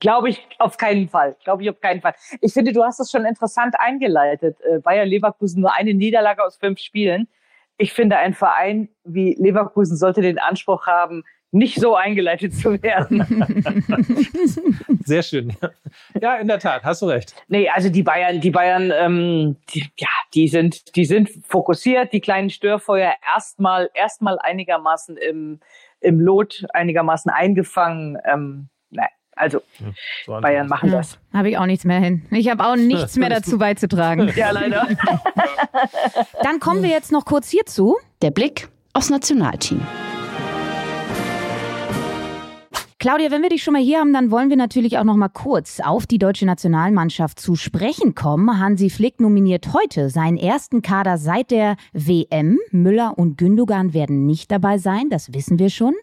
Glaube 0.00 0.30
ich 0.30 0.46
auf 0.58 0.76
keinen 0.76 1.08
Fall. 1.08 1.36
Glaube 1.44 1.62
ich 1.62 1.70
auf 1.70 1.80
keinen 1.80 2.00
Fall. 2.00 2.14
Ich 2.40 2.52
finde, 2.52 2.72
du 2.72 2.82
hast 2.84 3.00
das 3.00 3.10
schon 3.10 3.24
interessant 3.24 3.74
eingeleitet. 3.78 4.56
Äh, 4.60 4.78
Bayer 4.80 5.06
Leverkusen 5.06 5.60
nur 5.60 5.72
eine 5.74 5.94
Niederlage 5.94 6.44
aus 6.44 6.56
fünf 6.56 6.78
Spielen. 6.78 7.28
Ich 7.78 7.92
finde, 7.92 8.16
ein 8.18 8.34
Verein 8.34 8.88
wie 9.04 9.34
Leverkusen 9.38 9.96
sollte 9.96 10.22
den 10.22 10.38
Anspruch 10.38 10.86
haben, 10.86 11.24
nicht 11.52 11.80
so 11.80 11.94
eingeleitet 11.94 12.54
zu 12.54 12.82
werden. 12.82 13.24
Sehr 15.04 15.22
schön. 15.22 15.56
Ja, 16.20 16.36
in 16.36 16.48
der 16.48 16.58
Tat, 16.58 16.84
hast 16.84 17.02
du 17.02 17.06
recht. 17.06 17.34
Nee, 17.48 17.68
also 17.68 17.88
die 17.88 18.02
Bayern, 18.02 18.40
die 18.40 18.50
Bayern, 18.50 18.92
ähm, 18.94 19.56
die, 19.70 19.86
ja, 19.96 20.08
die 20.34 20.48
sind, 20.48 20.96
die 20.96 21.04
sind 21.04 21.30
fokussiert, 21.46 22.12
die 22.12 22.20
kleinen 22.20 22.50
Störfeuer 22.50 23.14
erstmal, 23.26 23.90
erstmal 23.94 24.38
einigermaßen 24.38 25.16
im, 25.16 25.60
im 26.00 26.20
Lot, 26.20 26.66
einigermaßen 26.72 27.30
eingefangen. 27.30 28.18
Ähm, 28.24 28.68
nein. 28.90 29.08
Also 29.38 29.60
so 30.24 30.40
Bayern 30.40 30.66
machen 30.66 30.90
ja, 30.90 30.96
das. 30.96 31.18
Habe 31.32 31.50
ich 31.50 31.58
auch 31.58 31.66
nichts 31.66 31.84
mehr 31.84 32.00
hin. 32.00 32.26
Ich 32.30 32.48
habe 32.48 32.66
auch 32.66 32.76
nichts 32.76 33.16
mehr 33.16 33.28
dazu 33.28 33.58
beizutragen. 33.58 34.32
ja, 34.36 34.50
leider. 34.50 34.88
Dann 36.42 36.58
kommen 36.58 36.82
wir 36.82 36.90
jetzt 36.90 37.12
noch 37.12 37.26
kurz 37.26 37.50
hierzu. 37.50 37.96
Der 38.22 38.30
Blick 38.30 38.68
aufs 38.94 39.10
Nationalteam. 39.10 39.86
Claudia, 43.06 43.30
wenn 43.30 43.42
wir 43.42 43.50
dich 43.50 43.62
schon 43.62 43.74
mal 43.74 43.82
hier 43.82 44.00
haben, 44.00 44.12
dann 44.12 44.32
wollen 44.32 44.50
wir 44.50 44.56
natürlich 44.56 44.98
auch 44.98 45.04
noch 45.04 45.14
mal 45.14 45.28
kurz 45.28 45.78
auf 45.78 46.08
die 46.08 46.18
deutsche 46.18 46.44
Nationalmannschaft 46.44 47.38
zu 47.38 47.54
sprechen 47.54 48.16
kommen. 48.16 48.58
Hansi 48.58 48.90
Flick 48.90 49.20
nominiert 49.20 49.72
heute 49.72 50.10
seinen 50.10 50.36
ersten 50.36 50.82
Kader 50.82 51.16
seit 51.16 51.52
der 51.52 51.76
WM. 51.92 52.58
Müller 52.72 53.16
und 53.16 53.38
Gündogan 53.38 53.94
werden 53.94 54.26
nicht 54.26 54.50
dabei 54.50 54.78
sein, 54.78 55.08
das 55.08 55.32
wissen 55.32 55.60
wir 55.60 55.70
schon. 55.70 55.94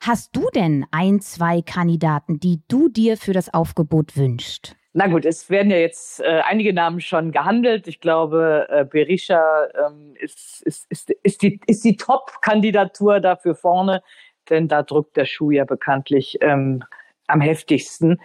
Hast 0.00 0.34
du 0.34 0.48
denn 0.54 0.86
ein, 0.92 1.20
zwei 1.20 1.60
Kandidaten, 1.60 2.40
die 2.40 2.62
du 2.68 2.88
dir 2.88 3.18
für 3.18 3.34
das 3.34 3.52
Aufgebot 3.52 4.16
wünschst? 4.16 4.76
Na 4.94 5.08
gut, 5.08 5.26
es 5.26 5.50
werden 5.50 5.70
ja 5.70 5.76
jetzt 5.76 6.20
äh, 6.20 6.40
einige 6.46 6.72
Namen 6.72 7.02
schon 7.02 7.32
gehandelt. 7.32 7.86
Ich 7.86 8.00
glaube, 8.00 8.66
äh, 8.70 8.86
Berisha 8.86 9.66
ähm, 9.86 10.14
ist, 10.18 10.62
ist, 10.62 10.86
ist, 10.88 11.10
ist 11.22 11.42
die, 11.42 11.60
ist 11.66 11.84
die 11.84 11.96
Top-Kandidatur 11.96 13.20
dafür 13.20 13.54
vorne 13.54 14.02
denn 14.50 14.68
da 14.68 14.82
drückt 14.82 15.16
der 15.16 15.26
Schuh 15.26 15.50
ja 15.50 15.64
bekanntlich 15.64 16.38
ähm, 16.40 16.84
am 17.26 17.40
heftigsten. 17.40 18.20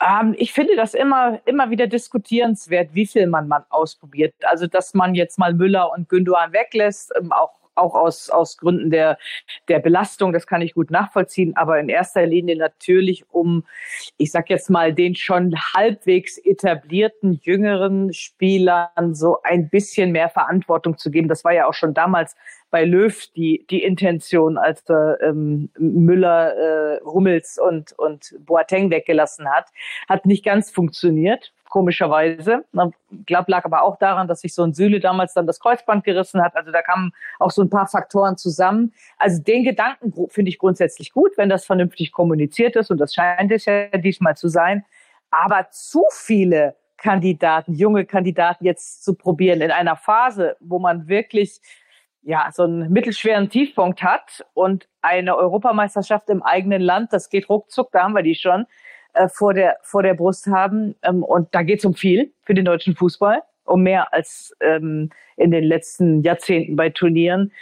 Ähm, 0.00 0.34
ich 0.38 0.52
finde 0.52 0.76
das 0.76 0.94
immer, 0.94 1.40
immer 1.44 1.70
wieder 1.70 1.86
diskutierenswert, 1.86 2.94
wie 2.94 3.06
viel 3.06 3.26
man, 3.26 3.48
man 3.48 3.64
ausprobiert. 3.70 4.34
Also, 4.44 4.66
dass 4.66 4.94
man 4.94 5.14
jetzt 5.14 5.38
mal 5.38 5.54
Müller 5.54 5.92
und 5.92 6.08
Gündogan 6.08 6.52
weglässt, 6.52 7.12
ähm, 7.18 7.32
auch 7.32 7.57
auch 7.78 7.94
aus, 7.94 8.30
aus 8.30 8.56
Gründen 8.58 8.90
der, 8.90 9.18
der 9.68 9.78
Belastung, 9.78 10.32
das 10.32 10.46
kann 10.46 10.62
ich 10.62 10.74
gut 10.74 10.90
nachvollziehen, 10.90 11.56
aber 11.56 11.78
in 11.78 11.88
erster 11.88 12.26
Linie 12.26 12.56
natürlich, 12.56 13.24
um, 13.30 13.64
ich 14.16 14.30
sag 14.30 14.50
jetzt 14.50 14.70
mal, 14.70 14.92
den 14.92 15.14
schon 15.14 15.54
halbwegs 15.74 16.38
etablierten 16.38 17.40
jüngeren 17.42 18.12
Spielern 18.12 19.14
so 19.14 19.38
ein 19.42 19.68
bisschen 19.68 20.12
mehr 20.12 20.28
Verantwortung 20.28 20.98
zu 20.98 21.10
geben. 21.10 21.28
Das 21.28 21.44
war 21.44 21.52
ja 21.52 21.66
auch 21.66 21.74
schon 21.74 21.94
damals 21.94 22.36
bei 22.70 22.84
Löw 22.84 23.26
die, 23.34 23.66
die 23.70 23.82
Intention, 23.82 24.58
als 24.58 24.84
ähm, 24.88 25.70
Müller, 25.78 26.54
äh, 26.56 27.00
Hummels 27.04 27.58
und, 27.58 27.92
und 27.98 28.34
Boateng 28.40 28.90
weggelassen 28.90 29.48
hat. 29.48 29.66
Hat 30.08 30.26
nicht 30.26 30.44
ganz 30.44 30.70
funktioniert, 30.70 31.52
komischerweise. 31.68 32.64
Ich 32.72 33.26
glaube, 33.26 33.50
lag 33.50 33.64
aber 33.64 33.82
auch 33.82 33.98
daran, 33.98 34.28
dass 34.28 34.40
sich 34.40 34.54
so 34.54 34.62
ein 34.62 34.74
Süle 34.74 35.00
damals 35.00 35.34
dann 35.34 35.46
das 35.46 35.60
Kreuzband 35.60 36.04
gerissen 36.04 36.42
hat. 36.42 36.56
Also 36.56 36.72
da 36.72 36.82
kamen 36.82 37.12
auch 37.38 37.50
so 37.50 37.62
ein 37.62 37.70
paar 37.70 37.86
Faktoren 37.86 38.36
zusammen. 38.36 38.92
Also 39.18 39.42
den 39.42 39.64
Gedanken 39.64 40.12
finde 40.30 40.50
ich 40.50 40.58
grundsätzlich 40.58 41.12
gut, 41.12 41.32
wenn 41.36 41.48
das 41.48 41.64
vernünftig 41.64 42.12
kommuniziert 42.12 42.76
ist. 42.76 42.90
Und 42.90 42.98
das 42.98 43.14
scheint 43.14 43.52
es 43.52 43.64
ja 43.64 43.88
diesmal 43.88 44.36
zu 44.36 44.48
sein. 44.48 44.84
Aber 45.30 45.68
zu 45.70 46.04
viele 46.10 46.74
Kandidaten, 46.96 47.74
junge 47.74 48.04
Kandidaten 48.04 48.64
jetzt 48.64 49.04
zu 49.04 49.14
probieren 49.14 49.60
in 49.60 49.70
einer 49.70 49.96
Phase, 49.96 50.56
wo 50.60 50.78
man 50.78 51.06
wirklich 51.08 51.60
ja, 52.22 52.50
so 52.52 52.64
einen 52.64 52.90
mittelschweren 52.92 53.48
Tiefpunkt 53.48 54.02
hat 54.02 54.44
und 54.52 54.88
eine 55.00 55.36
Europameisterschaft 55.36 56.28
im 56.28 56.42
eigenen 56.42 56.82
Land, 56.82 57.12
das 57.12 57.30
geht 57.30 57.48
ruckzuck, 57.48 57.90
da 57.92 58.02
haben 58.02 58.14
wir 58.14 58.22
die 58.22 58.34
schon, 58.34 58.66
äh, 59.14 59.28
vor, 59.28 59.54
der, 59.54 59.78
vor 59.82 60.02
der 60.02 60.14
Brust 60.14 60.46
haben. 60.46 60.94
Ähm, 61.02 61.22
und 61.22 61.48
da 61.52 61.62
geht 61.62 61.80
es 61.80 61.84
um 61.84 61.94
viel 61.94 62.32
für 62.42 62.54
den 62.54 62.64
deutschen 62.64 62.94
Fußball, 62.94 63.42
um 63.64 63.82
mehr 63.82 64.12
als 64.12 64.54
ähm, 64.60 65.10
in 65.36 65.50
den 65.50 65.64
letzten 65.64 66.22
Jahrzehnten 66.22 66.76
bei 66.76 66.90
Turnieren. 66.90 67.52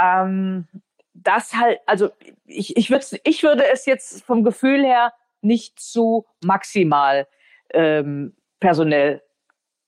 Ähm, 0.00 0.66
das 1.14 1.54
halt, 1.54 1.80
also 1.86 2.10
ich, 2.46 2.76
ich, 2.76 2.90
ich 3.24 3.42
würde 3.42 3.64
es 3.72 3.86
jetzt 3.86 4.24
vom 4.24 4.44
Gefühl 4.44 4.84
her 4.84 5.12
nicht 5.40 5.78
zu 5.78 6.24
maximal 6.42 7.26
ähm, 7.74 8.34
personell 8.60 9.22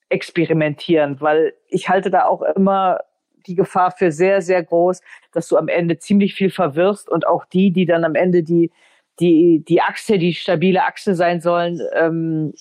experimentieren, 0.08 1.20
weil 1.20 1.54
ich 1.68 1.88
halte 1.88 2.10
da 2.10 2.26
auch 2.26 2.42
immer 2.42 3.00
die 3.46 3.54
Gefahr 3.54 3.90
für 3.90 4.10
sehr, 4.12 4.42
sehr 4.42 4.62
groß, 4.62 5.00
dass 5.32 5.48
du 5.48 5.56
am 5.56 5.68
Ende 5.68 5.98
ziemlich 5.98 6.34
viel 6.34 6.50
verwirrst 6.50 7.08
und 7.08 7.26
auch 7.26 7.44
die, 7.44 7.72
die 7.72 7.86
dann 7.86 8.04
am 8.04 8.14
Ende 8.14 8.42
die, 8.42 8.70
die, 9.20 9.64
die 9.66 9.80
Achse, 9.80 10.18
die 10.18 10.34
stabile 10.34 10.84
Achse 10.84 11.14
sein 11.14 11.40
sollen, 11.40 11.80
ähm, 11.94 12.54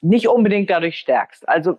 nicht 0.00 0.28
unbedingt 0.28 0.70
dadurch 0.70 0.98
stärkst. 0.98 1.48
Also 1.48 1.78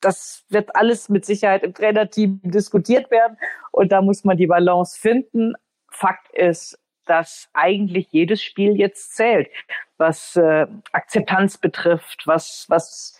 das 0.00 0.44
wird 0.48 0.74
alles 0.74 1.08
mit 1.08 1.24
Sicherheit 1.24 1.62
im 1.62 1.74
Trainerteam 1.74 2.40
diskutiert 2.42 3.10
werden 3.10 3.38
und 3.70 3.92
da 3.92 4.02
muss 4.02 4.24
man 4.24 4.36
die 4.36 4.48
Balance 4.48 4.98
finden. 4.98 5.54
Fakt 5.88 6.32
ist, 6.34 6.78
dass 7.06 7.48
eigentlich 7.52 8.08
jedes 8.10 8.42
Spiel 8.42 8.76
jetzt 8.76 9.14
zählt, 9.14 9.48
was 9.98 10.36
äh, 10.36 10.66
Akzeptanz 10.92 11.58
betrifft, 11.58 12.26
was, 12.26 12.66
was 12.68 13.18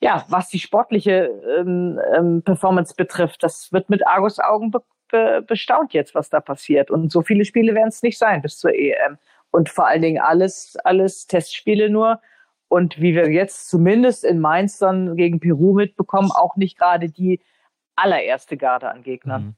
ja, 0.00 0.24
was 0.28 0.48
die 0.48 0.58
sportliche 0.58 1.30
ähm, 1.58 2.00
ähm, 2.16 2.42
Performance 2.42 2.94
betrifft, 2.94 3.42
das 3.42 3.72
wird 3.72 3.88
mit 3.88 4.06
Argus 4.06 4.38
Augen 4.40 4.70
be 4.70 4.82
be 5.08 5.44
bestaunt 5.46 5.92
jetzt, 5.92 6.14
was 6.14 6.30
da 6.30 6.40
passiert. 6.40 6.90
Und 6.90 7.12
so 7.12 7.20
viele 7.22 7.44
Spiele 7.44 7.74
werden 7.74 7.88
es 7.88 8.02
nicht 8.02 8.18
sein 8.18 8.42
bis 8.42 8.58
zur 8.58 8.74
EM. 8.74 9.18
Und 9.52 9.68
vor 9.68 9.86
allen 9.86 10.02
Dingen 10.02 10.20
alles, 10.20 10.76
alles 10.82 11.28
Testspiele 11.28 11.88
nur. 11.88 12.20
Und 12.68 13.00
wie 13.00 13.14
wir 13.14 13.30
jetzt 13.30 13.68
zumindest 13.68 14.24
in 14.24 14.40
Mainz 14.40 14.78
dann 14.78 15.14
gegen 15.14 15.38
Peru 15.38 15.74
mitbekommen, 15.74 16.30
auch 16.32 16.56
nicht 16.56 16.78
gerade 16.78 17.10
die 17.10 17.40
allererste 17.94 18.56
Garde 18.56 18.90
an 18.90 19.02
Gegnern. 19.02 19.42
Mhm. 19.44 19.54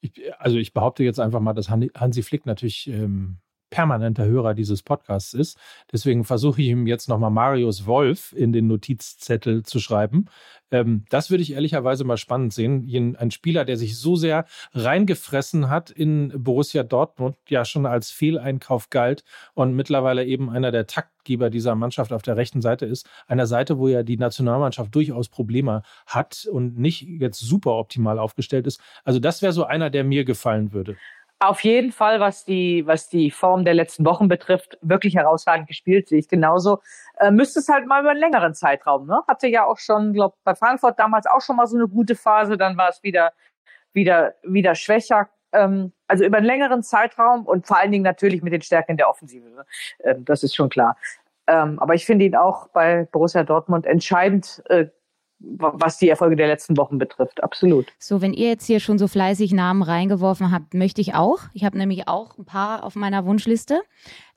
Ich, 0.00 0.12
also 0.38 0.56
ich 0.56 0.72
behaupte 0.72 1.04
jetzt 1.04 1.20
einfach 1.20 1.40
mal, 1.40 1.52
dass 1.52 1.68
Hansi 1.68 2.22
Flick 2.22 2.46
natürlich 2.46 2.88
ähm, 2.88 3.38
permanenter 3.70 4.24
Hörer 4.24 4.54
dieses 4.54 4.82
Podcasts 4.82 5.34
ist. 5.34 5.58
Deswegen 5.92 6.24
versuche 6.24 6.62
ich 6.62 6.68
ihm 6.68 6.86
jetzt 6.86 7.08
nochmal 7.08 7.30
Marius 7.30 7.86
Wolf 7.86 8.32
in 8.36 8.52
den 8.52 8.66
Notizzettel 8.66 9.62
zu 9.62 9.80
schreiben. 9.80 10.26
Ähm, 10.70 11.04
das 11.10 11.30
würde 11.30 11.42
ich 11.42 11.52
ehrlicherweise 11.52 12.04
mal 12.04 12.16
spannend 12.16 12.52
sehen. 12.52 13.16
Ein 13.18 13.30
Spieler, 13.30 13.64
der 13.64 13.76
sich 13.76 13.98
so 13.98 14.16
sehr 14.16 14.46
reingefressen 14.74 15.70
hat 15.70 15.90
in 15.90 16.32
Borussia 16.36 16.82
Dortmund, 16.82 17.36
ja 17.48 17.64
schon 17.64 17.86
als 17.86 18.10
Fehleinkauf 18.10 18.90
galt 18.90 19.24
und 19.54 19.74
mittlerweile 19.74 20.24
eben 20.24 20.50
einer 20.50 20.70
der 20.70 20.86
Taktgeber 20.86 21.50
dieser 21.50 21.74
Mannschaft 21.74 22.12
auf 22.12 22.22
der 22.22 22.36
rechten 22.36 22.60
Seite 22.60 22.86
ist. 22.86 23.08
Einer 23.26 23.46
Seite, 23.46 23.78
wo 23.78 23.88
ja 23.88 24.02
die 24.02 24.16
Nationalmannschaft 24.16 24.94
durchaus 24.94 25.28
Probleme 25.28 25.82
hat 26.06 26.46
und 26.50 26.78
nicht 26.78 27.02
jetzt 27.02 27.40
super 27.40 27.72
optimal 27.74 28.18
aufgestellt 28.18 28.66
ist. 28.66 28.80
Also 29.04 29.18
das 29.20 29.42
wäre 29.42 29.52
so 29.52 29.64
einer, 29.64 29.90
der 29.90 30.04
mir 30.04 30.24
gefallen 30.24 30.72
würde. 30.72 30.96
Auf 31.40 31.60
jeden 31.60 31.92
Fall, 31.92 32.18
was 32.18 32.44
die, 32.44 32.84
was 32.86 33.08
die 33.08 33.30
Form 33.30 33.64
der 33.64 33.74
letzten 33.74 34.04
Wochen 34.04 34.26
betrifft, 34.26 34.76
wirklich 34.80 35.14
herausragend 35.14 35.68
gespielt, 35.68 36.08
sehe 36.08 36.18
ich 36.18 36.28
genauso. 36.28 36.80
Äh, 37.20 37.30
müsste 37.30 37.60
es 37.60 37.68
halt 37.68 37.86
mal 37.86 38.00
über 38.00 38.10
einen 38.10 38.18
längeren 38.18 38.54
Zeitraum, 38.54 39.06
ne? 39.06 39.22
Hatte 39.28 39.46
ja 39.46 39.64
auch 39.64 39.78
schon, 39.78 40.12
glaube 40.12 40.36
bei 40.42 40.56
Frankfurt 40.56 40.98
damals 40.98 41.26
auch 41.26 41.40
schon 41.40 41.54
mal 41.54 41.68
so 41.68 41.76
eine 41.76 41.86
gute 41.86 42.16
Phase, 42.16 42.58
dann 42.58 42.76
war 42.76 42.88
es 42.88 43.04
wieder, 43.04 43.32
wieder, 43.92 44.34
wieder 44.42 44.74
schwächer. 44.74 45.28
Ähm, 45.52 45.92
also 46.08 46.24
über 46.24 46.38
einen 46.38 46.46
längeren 46.46 46.82
Zeitraum 46.82 47.46
und 47.46 47.66
vor 47.66 47.78
allen 47.78 47.92
Dingen 47.92 48.04
natürlich 48.04 48.42
mit 48.42 48.52
den 48.52 48.62
Stärken 48.62 48.96
der 48.96 49.08
Offensive. 49.08 49.48
Ne? 49.48 49.64
Ähm, 50.02 50.24
das 50.24 50.42
ist 50.42 50.56
schon 50.56 50.70
klar. 50.70 50.96
Ähm, 51.46 51.78
aber 51.78 51.94
ich 51.94 52.04
finde 52.04 52.24
ihn 52.24 52.36
auch 52.36 52.68
bei 52.68 53.08
Borussia 53.10 53.44
Dortmund 53.44 53.86
entscheidend 53.86 54.62
äh, 54.68 54.86
was 55.40 55.98
die 55.98 56.08
Erfolge 56.08 56.36
der 56.36 56.48
letzten 56.48 56.76
Wochen 56.76 56.98
betrifft. 56.98 57.42
Absolut. 57.42 57.86
So, 57.98 58.20
wenn 58.20 58.32
ihr 58.32 58.48
jetzt 58.48 58.66
hier 58.66 58.80
schon 58.80 58.98
so 58.98 59.06
fleißig 59.06 59.52
Namen 59.52 59.82
reingeworfen 59.82 60.50
habt, 60.50 60.74
möchte 60.74 61.00
ich 61.00 61.14
auch. 61.14 61.40
Ich 61.52 61.64
habe 61.64 61.78
nämlich 61.78 62.08
auch 62.08 62.36
ein 62.38 62.44
paar 62.44 62.82
auf 62.84 62.96
meiner 62.96 63.24
Wunschliste. 63.24 63.80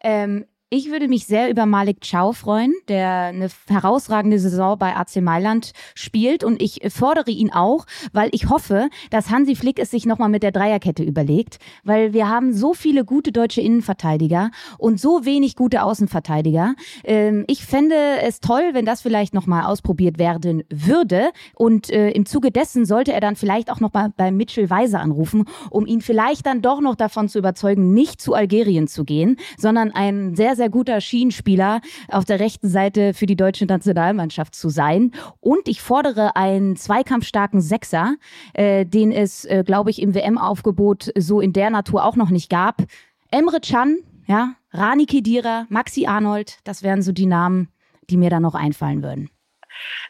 Ähm, 0.03 0.45
ich 0.73 0.89
würde 0.89 1.10
mich 1.10 1.25
sehr 1.25 1.49
über 1.49 1.65
Malik 1.65 1.97
Chow 1.99 2.31
freuen, 2.31 2.73
der 2.88 3.23
eine 3.23 3.49
herausragende 3.67 4.39
Saison 4.39 4.79
bei 4.79 4.95
AC 4.95 5.17
Mailand 5.17 5.73
spielt. 5.95 6.45
Und 6.45 6.62
ich 6.62 6.79
fordere 6.88 7.29
ihn 7.29 7.51
auch, 7.51 7.86
weil 8.13 8.29
ich 8.31 8.49
hoffe, 8.49 8.88
dass 9.10 9.29
Hansi 9.29 9.57
Flick 9.57 9.79
es 9.79 9.91
sich 9.91 10.05
nochmal 10.05 10.29
mit 10.29 10.43
der 10.43 10.53
Dreierkette 10.53 11.03
überlegt, 11.03 11.60
weil 11.84 12.13
wir 12.13 12.29
haben 12.29 12.53
so 12.53 12.73
viele 12.73 13.03
gute 13.03 13.34
deutsche 13.34 13.60
Innenverteidiger 13.60 14.49
und 14.77 14.97
so 14.97 15.25
wenig 15.25 15.57
gute 15.57 15.84
Außenverteidiger. 15.84 16.75
Ähm, 17.03 17.43
ich 17.47 17.65
fände 17.65 17.97
es 18.21 18.39
toll, 18.39 18.69
wenn 18.71 18.86
das 18.86 19.01
vielleicht 19.01 19.34
nochmal 19.34 19.65
ausprobiert 19.65 20.19
werden 20.19 20.63
würde. 20.69 21.31
Und 21.53 21.89
äh, 21.89 22.12
im 22.12 22.25
Zuge 22.25 22.49
dessen 22.49 22.86
sollte 22.86 23.12
er 23.12 23.19
dann 23.19 23.36
vielleicht 23.36 23.69
auch 23.69 23.81
nochmal 23.81 24.13
bei 24.15 24.31
Mitchell 24.31 24.69
Weiser 24.69 25.01
anrufen, 25.01 25.43
um 25.69 25.86
ihn 25.86 25.99
vielleicht 25.99 26.45
dann 26.45 26.62
doch 26.62 26.79
noch 26.79 26.95
davon 26.95 27.27
zu 27.27 27.39
überzeugen, 27.39 27.93
nicht 27.93 28.21
zu 28.21 28.34
Algerien 28.34 28.88
zu 28.88 29.03
gehen, 29.03 29.36
sondern 29.57 29.91
ein 29.91 30.34
sehr, 30.34 30.55
sehr 30.55 30.61
guter 30.69 31.02
Schienenspieler 31.02 31.82
auf 32.08 32.26
der 32.26 32.39
rechten 32.39 32.69
Seite 32.69 33.13
für 33.13 33.26
die 33.26 33.36
deutsche 33.36 33.65
Nationalmannschaft 33.65 34.56
zu 34.56 34.69
sein. 34.69 35.12
Und 35.39 35.67
ich 35.67 35.82
fordere 35.82 36.36
einen 36.36 36.76
zweikampfstarken 36.76 37.62
Sechser, 37.62 38.15
äh, 38.54 38.86
den 38.86 39.12
es, 39.12 39.45
äh, 39.45 39.63
glaube 39.65 39.89
ich, 39.89 40.02
im 40.02 40.13
WM-Aufgebot 40.13 41.12
so 41.17 41.41
in 41.41 41.54
der 41.54 41.69
Natur 41.69 42.06
auch 42.06 42.15
noch 42.15 42.30
nicht 42.30 42.50
gab. 42.50 42.84
Emre 43.32 43.60
Can, 43.62 43.97
ja, 44.28 44.56
Rani 44.71 45.06
Kedira, 45.06 45.65
Maxi 45.69 46.06
Arnold, 46.06 46.60
das 46.63 46.84
wären 46.84 47.02
so 47.02 47.12
die 47.12 47.26
Namen, 47.26 47.69
die 48.10 48.17
mir 48.17 48.30
da 48.30 48.39
noch 48.39 48.56
einfallen 48.56 49.04
würden. 49.04 49.30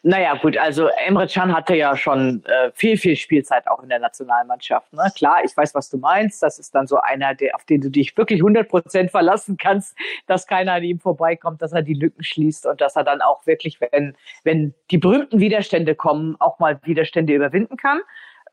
Naja, 0.03 0.36
gut, 0.36 0.57
also 0.57 0.88
Emre 1.05 1.27
Can 1.27 1.55
hatte 1.55 1.75
ja 1.75 1.95
schon 1.95 2.43
äh, 2.45 2.71
viel, 2.73 2.97
viel 2.97 3.15
Spielzeit 3.15 3.67
auch 3.67 3.84
in 3.84 3.89
der 3.89 3.99
Nationalmannschaft. 3.99 4.91
Ne? 4.93 5.12
Klar, 5.15 5.43
ich 5.43 5.55
weiß, 5.55 5.75
was 5.75 5.89
du 5.89 5.97
meinst. 5.97 6.41
Das 6.41 6.60
ist 6.60 6.73
dann 6.73 6.88
so 6.88 6.97
einer, 6.97 7.36
der, 7.36 7.55
auf 7.55 7.65
den 7.65 7.81
du 7.81 7.89
dich 7.89 8.17
wirklich 8.17 8.39
100 8.39 8.67
Prozent 8.67 9.12
verlassen 9.12 9.57
kannst, 9.57 9.95
dass 10.27 10.47
keiner 10.47 10.73
an 10.73 10.84
ihm 10.84 10.99
vorbeikommt, 10.99 11.62
dass 11.62 11.71
er 11.71 11.84
die 11.84 11.93
Lücken 11.93 12.23
schließt 12.23 12.65
und 12.65 12.81
dass 12.81 12.95
er 12.95 13.03
dann 13.03 13.21
auch 13.21 13.45
wirklich, 13.45 13.79
wenn, 13.79 14.15
wenn 14.43 14.73
die 14.89 14.97
berühmten 14.97 15.39
Widerstände 15.39 15.95
kommen, 15.95 16.36
auch 16.39 16.60
mal 16.60 16.79
Widerstände 16.84 17.34
überwinden 17.34 17.77
kann. 17.77 18.01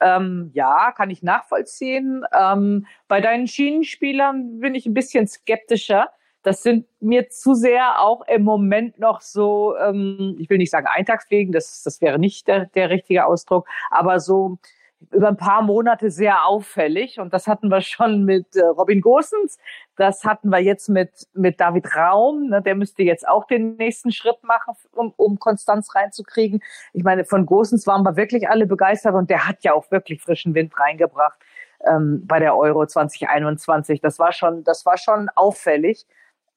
Ähm, 0.00 0.50
ja, 0.54 0.92
kann 0.92 1.10
ich 1.10 1.22
nachvollziehen. 1.22 2.24
Ähm, 2.38 2.86
bei 3.08 3.20
deinen 3.20 3.46
Schienenspielern 3.46 4.60
bin 4.60 4.74
ich 4.74 4.86
ein 4.86 4.94
bisschen 4.94 5.26
skeptischer 5.26 6.10
das 6.42 6.62
sind 6.62 6.86
mir 7.00 7.28
zu 7.28 7.54
sehr 7.54 8.00
auch 8.00 8.26
im 8.26 8.42
Moment 8.42 8.98
noch 8.98 9.20
so, 9.20 9.76
ähm, 9.76 10.36
ich 10.38 10.48
will 10.50 10.58
nicht 10.58 10.70
sagen 10.70 10.86
Eintagsfliegen, 10.86 11.52
das, 11.52 11.82
das 11.82 12.00
wäre 12.00 12.18
nicht 12.18 12.48
der, 12.48 12.66
der 12.66 12.90
richtige 12.90 13.26
Ausdruck, 13.26 13.68
aber 13.90 14.20
so 14.20 14.58
über 15.10 15.28
ein 15.28 15.36
paar 15.36 15.62
Monate 15.62 16.10
sehr 16.10 16.44
auffällig. 16.44 17.20
Und 17.20 17.32
das 17.32 17.46
hatten 17.46 17.68
wir 17.68 17.80
schon 17.80 18.24
mit 18.24 18.56
äh, 18.56 18.62
Robin 18.62 19.00
Gosens, 19.00 19.58
das 19.96 20.24
hatten 20.24 20.48
wir 20.50 20.58
jetzt 20.58 20.88
mit, 20.88 21.10
mit 21.34 21.60
David 21.60 21.94
Raum, 21.96 22.48
ne, 22.48 22.62
der 22.62 22.74
müsste 22.74 23.02
jetzt 23.02 23.26
auch 23.26 23.46
den 23.46 23.76
nächsten 23.76 24.12
Schritt 24.12 24.42
machen, 24.42 24.74
um, 24.92 25.12
um 25.16 25.38
Konstanz 25.38 25.94
reinzukriegen. 25.94 26.62
Ich 26.92 27.04
meine, 27.04 27.24
von 27.24 27.46
Gosens 27.46 27.86
waren 27.86 28.02
wir 28.02 28.16
wirklich 28.16 28.48
alle 28.48 28.66
begeistert 28.66 29.14
und 29.14 29.30
der 29.30 29.46
hat 29.46 29.62
ja 29.62 29.72
auch 29.72 29.90
wirklich 29.90 30.22
frischen 30.22 30.54
Wind 30.54 30.78
reingebracht 30.78 31.38
ähm, 31.86 32.26
bei 32.26 32.38
der 32.38 32.56
Euro 32.56 32.86
2021. 32.86 34.00
Das 34.00 34.18
war 34.18 34.32
schon, 34.32 34.64
das 34.64 34.84
war 34.86 34.98
schon 34.98 35.28
auffällig 35.34 36.06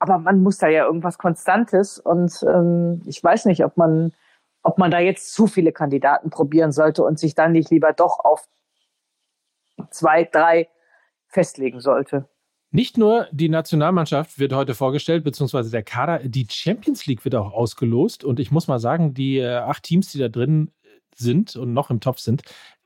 aber 0.01 0.17
man 0.17 0.41
muss 0.41 0.57
da 0.57 0.67
ja 0.67 0.85
irgendwas 0.85 1.19
Konstantes 1.19 1.99
und 1.99 2.43
ähm, 2.47 3.03
ich 3.05 3.23
weiß 3.23 3.45
nicht, 3.45 3.63
ob 3.63 3.77
man, 3.77 4.11
ob 4.63 4.79
man 4.79 4.89
da 4.89 4.99
jetzt 4.99 5.31
zu 5.31 5.45
viele 5.45 5.71
Kandidaten 5.71 6.31
probieren 6.31 6.71
sollte 6.71 7.03
und 7.03 7.19
sich 7.19 7.35
dann 7.35 7.51
nicht 7.51 7.69
lieber 7.69 7.93
doch 7.93 8.19
auf 8.19 8.47
zwei, 9.91 10.23
drei 10.23 10.69
festlegen 11.27 11.79
sollte. 11.81 12.27
Nicht 12.71 12.97
nur 12.97 13.27
die 13.31 13.49
Nationalmannschaft 13.49 14.39
wird 14.39 14.53
heute 14.53 14.73
vorgestellt, 14.73 15.23
beziehungsweise 15.23 15.69
der 15.69 15.83
Kader, 15.83 16.19
die 16.19 16.47
Champions 16.49 17.05
League 17.05 17.23
wird 17.23 17.35
auch 17.35 17.53
ausgelost. 17.53 18.23
Und 18.23 18.39
ich 18.39 18.49
muss 18.49 18.67
mal 18.67 18.79
sagen, 18.79 19.13
die 19.13 19.37
äh, 19.37 19.57
acht 19.57 19.83
Teams, 19.83 20.11
die 20.11 20.19
da 20.19 20.29
drin 20.29 20.71
sind 21.13 21.55
und 21.55 21.73
noch 21.73 21.91
im 21.91 21.99
Topf 21.99 22.17
sind, 22.17 22.41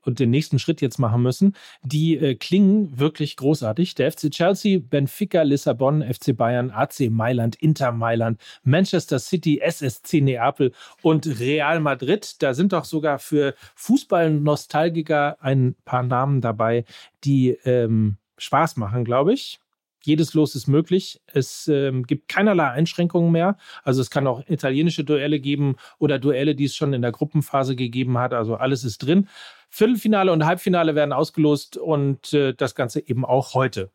und 0.06 0.18
den 0.18 0.30
nächsten 0.30 0.58
Schritt 0.58 0.80
jetzt 0.80 0.98
machen 0.98 1.22
müssen, 1.22 1.54
die 1.82 2.16
äh, 2.16 2.34
klingen 2.34 2.98
wirklich 2.98 3.36
großartig. 3.36 3.94
Der 3.96 4.10
FC 4.10 4.30
Chelsea, 4.30 4.78
Benfica, 4.78 5.42
Lissabon, 5.42 6.02
FC 6.02 6.36
Bayern, 6.36 6.70
AC 6.70 7.10
Mailand, 7.10 7.56
Inter 7.56 7.92
Mailand, 7.92 8.40
Manchester 8.62 9.18
City, 9.18 9.60
SSC 9.60 10.20
Neapel 10.20 10.72
und 11.02 11.26
Real 11.40 11.80
Madrid. 11.80 12.42
Da 12.42 12.54
sind 12.54 12.72
doch 12.72 12.84
sogar 12.84 13.18
für 13.18 13.54
Fußball-Nostalgiker 13.74 15.36
ein 15.40 15.74
paar 15.84 16.02
Namen 16.02 16.40
dabei, 16.40 16.84
die 17.24 17.50
ähm, 17.64 18.16
Spaß 18.38 18.76
machen, 18.76 19.04
glaube 19.04 19.32
ich. 19.32 19.60
Jedes 20.06 20.34
Los 20.34 20.54
ist 20.54 20.68
möglich. 20.68 21.20
Es 21.26 21.66
ähm, 21.66 22.04
gibt 22.04 22.28
keinerlei 22.28 22.70
Einschränkungen 22.70 23.32
mehr. 23.32 23.56
Also 23.82 24.00
es 24.00 24.08
kann 24.08 24.26
auch 24.28 24.40
italienische 24.46 25.02
Duelle 25.02 25.40
geben 25.40 25.76
oder 25.98 26.20
Duelle, 26.20 26.54
die 26.54 26.64
es 26.64 26.76
schon 26.76 26.92
in 26.92 27.02
der 27.02 27.10
Gruppenphase 27.10 27.74
gegeben 27.74 28.16
hat. 28.16 28.32
Also 28.32 28.54
alles 28.54 28.84
ist 28.84 28.98
drin. 28.98 29.28
Viertelfinale 29.68 30.32
und 30.32 30.46
Halbfinale 30.46 30.94
werden 30.94 31.12
ausgelost 31.12 31.76
und 31.76 32.32
äh, 32.32 32.54
das 32.54 32.76
Ganze 32.76 33.06
eben 33.06 33.24
auch 33.24 33.54
heute. 33.54 33.90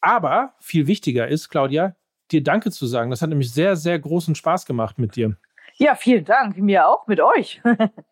Aber 0.00 0.54
viel 0.60 0.86
wichtiger 0.86 1.26
ist, 1.26 1.48
Claudia, 1.48 1.96
dir 2.30 2.44
Danke 2.44 2.70
zu 2.70 2.86
sagen. 2.86 3.10
Das 3.10 3.20
hat 3.20 3.30
nämlich 3.30 3.52
sehr, 3.52 3.74
sehr 3.74 3.98
großen 3.98 4.36
Spaß 4.36 4.66
gemacht 4.66 4.98
mit 4.98 5.16
dir. 5.16 5.36
Ja, 5.76 5.96
vielen 5.96 6.24
Dank. 6.24 6.58
Mir 6.58 6.86
auch, 6.86 7.08
mit 7.08 7.20
euch. 7.20 7.60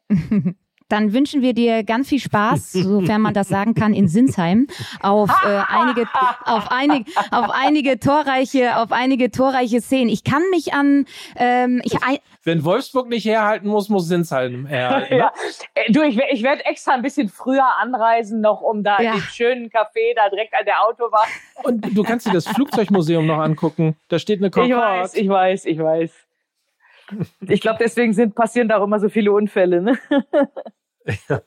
Dann 0.89 1.13
wünschen 1.13 1.43
wir 1.43 1.55
dir 1.55 1.85
ganz 1.85 2.09
viel 2.09 2.21
Spaß, 2.21 2.73
sofern 2.73 3.23
man 3.23 3.35
das 3.35 3.49
sagen 3.49 3.75
kann, 3.75 3.95
in 3.95 4.09
Sinsheim 4.09 4.67
auf 5.01 5.31
äh, 5.45 5.61
einige, 5.69 6.07
auf 6.45 6.71
einige, 6.71 7.11
auf 7.31 7.51
einige 7.51 8.01
torreiche, 8.01 8.77
auf 8.77 8.93
einige 8.93 9.31
torreiche 9.31 9.81
Szenen. 9.81 10.09
Ich 10.09 10.25
kann 10.25 10.43
mich 10.51 10.73
an, 10.73 11.07
ähm, 11.37 11.81
ich, 11.85 11.95
wenn 12.45 12.65
Wolfsburg 12.65 13.09
nicht 13.09 13.27
herhalten 13.27 13.69
muss, 13.69 13.89
muss 13.89 14.09
Sinsheim 14.09 14.67
herhalten. 14.67 15.09
Ja. 15.19 15.33
Äh, 15.75 15.93
du, 15.93 16.03
ich, 16.03 16.19
ich 16.31 16.43
werde 16.43 16.65
extra 16.65 16.93
ein 16.93 17.03
bisschen 17.03 17.29
früher 17.29 17.67
anreisen, 17.79 18.41
noch 18.41 18.61
um 18.61 18.85
da 18.85 19.01
ja. 19.01 19.13
den 19.13 19.21
schönen 19.21 19.69
Café 19.69 20.15
da 20.15 20.29
direkt 20.29 20.55
an 20.55 20.65
der 20.65 20.85
Autobahn. 20.85 21.27
Und 21.65 21.97
du 21.97 22.03
kannst 22.05 22.27
dir 22.27 22.33
das 22.33 22.47
Flugzeugmuseum 22.47 23.27
noch 23.27 23.39
angucken. 23.39 23.97
Da 24.09 24.19
steht 24.19 24.41
eine 24.41 24.51
Concorde. 24.51 24.73
Ich 24.73 24.79
weiß, 24.79 25.15
ich 25.15 25.29
weiß, 25.29 25.65
ich 25.65 25.79
weiß. 25.79 26.13
Ich 27.49 27.61
glaube, 27.61 27.79
deswegen 27.81 28.13
sind, 28.13 28.35
passieren 28.35 28.69
da 28.69 28.79
auch 28.79 28.85
immer 28.85 29.01
so 29.01 29.09
viele 29.09 29.33
Unfälle. 29.33 29.83
Ne? 29.83 29.99
Ja, 31.29 31.41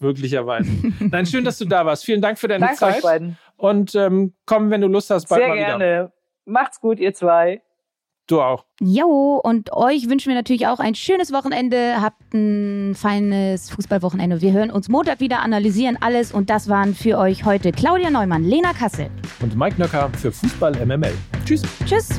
möglicherweise. 0.00 0.70
Nein, 1.00 1.26
schön, 1.26 1.44
dass 1.44 1.58
du 1.58 1.64
da 1.64 1.84
warst. 1.84 2.04
Vielen 2.04 2.20
Dank 2.20 2.38
für 2.38 2.48
deine 2.48 2.66
Danke 2.66 2.78
Zeit. 2.78 2.96
Euch 2.96 3.02
beiden. 3.02 3.38
Und 3.56 3.94
ähm, 3.94 4.34
komm, 4.46 4.70
wenn 4.70 4.80
du 4.80 4.88
Lust 4.88 5.10
hast, 5.10 5.28
bald 5.28 5.40
Sehr 5.40 5.48
mal 5.48 5.56
gerne. 5.56 5.84
wieder. 5.84 6.12
Macht's 6.44 6.80
gut, 6.80 6.98
ihr 6.98 7.14
zwei. 7.14 7.62
Du 8.26 8.40
auch. 8.40 8.64
Jo, 8.80 9.38
und 9.42 9.72
euch 9.72 10.08
wünschen 10.08 10.28
wir 10.28 10.34
natürlich 10.34 10.66
auch 10.66 10.78
ein 10.78 10.94
schönes 10.94 11.30
Wochenende. 11.32 12.00
Habt 12.00 12.32
ein 12.32 12.94
feines 12.94 13.68
Fußballwochenende. 13.70 14.40
Wir 14.40 14.52
hören 14.52 14.70
uns 14.70 14.88
Montag 14.88 15.20
wieder, 15.20 15.40
analysieren 15.40 15.98
alles. 16.00 16.32
Und 16.32 16.48
das 16.48 16.68
waren 16.68 16.94
für 16.94 17.18
euch 17.18 17.44
heute 17.44 17.70
Claudia 17.70 18.10
Neumann, 18.10 18.44
Lena 18.44 18.72
Kassel 18.72 19.10
und 19.42 19.56
Mike 19.56 19.78
Nöcker 19.78 20.10
für 20.18 20.32
Fußball 20.32 20.72
MML. 20.86 21.12
Tschüss. 21.44 21.62
Tschüss. 21.84 22.18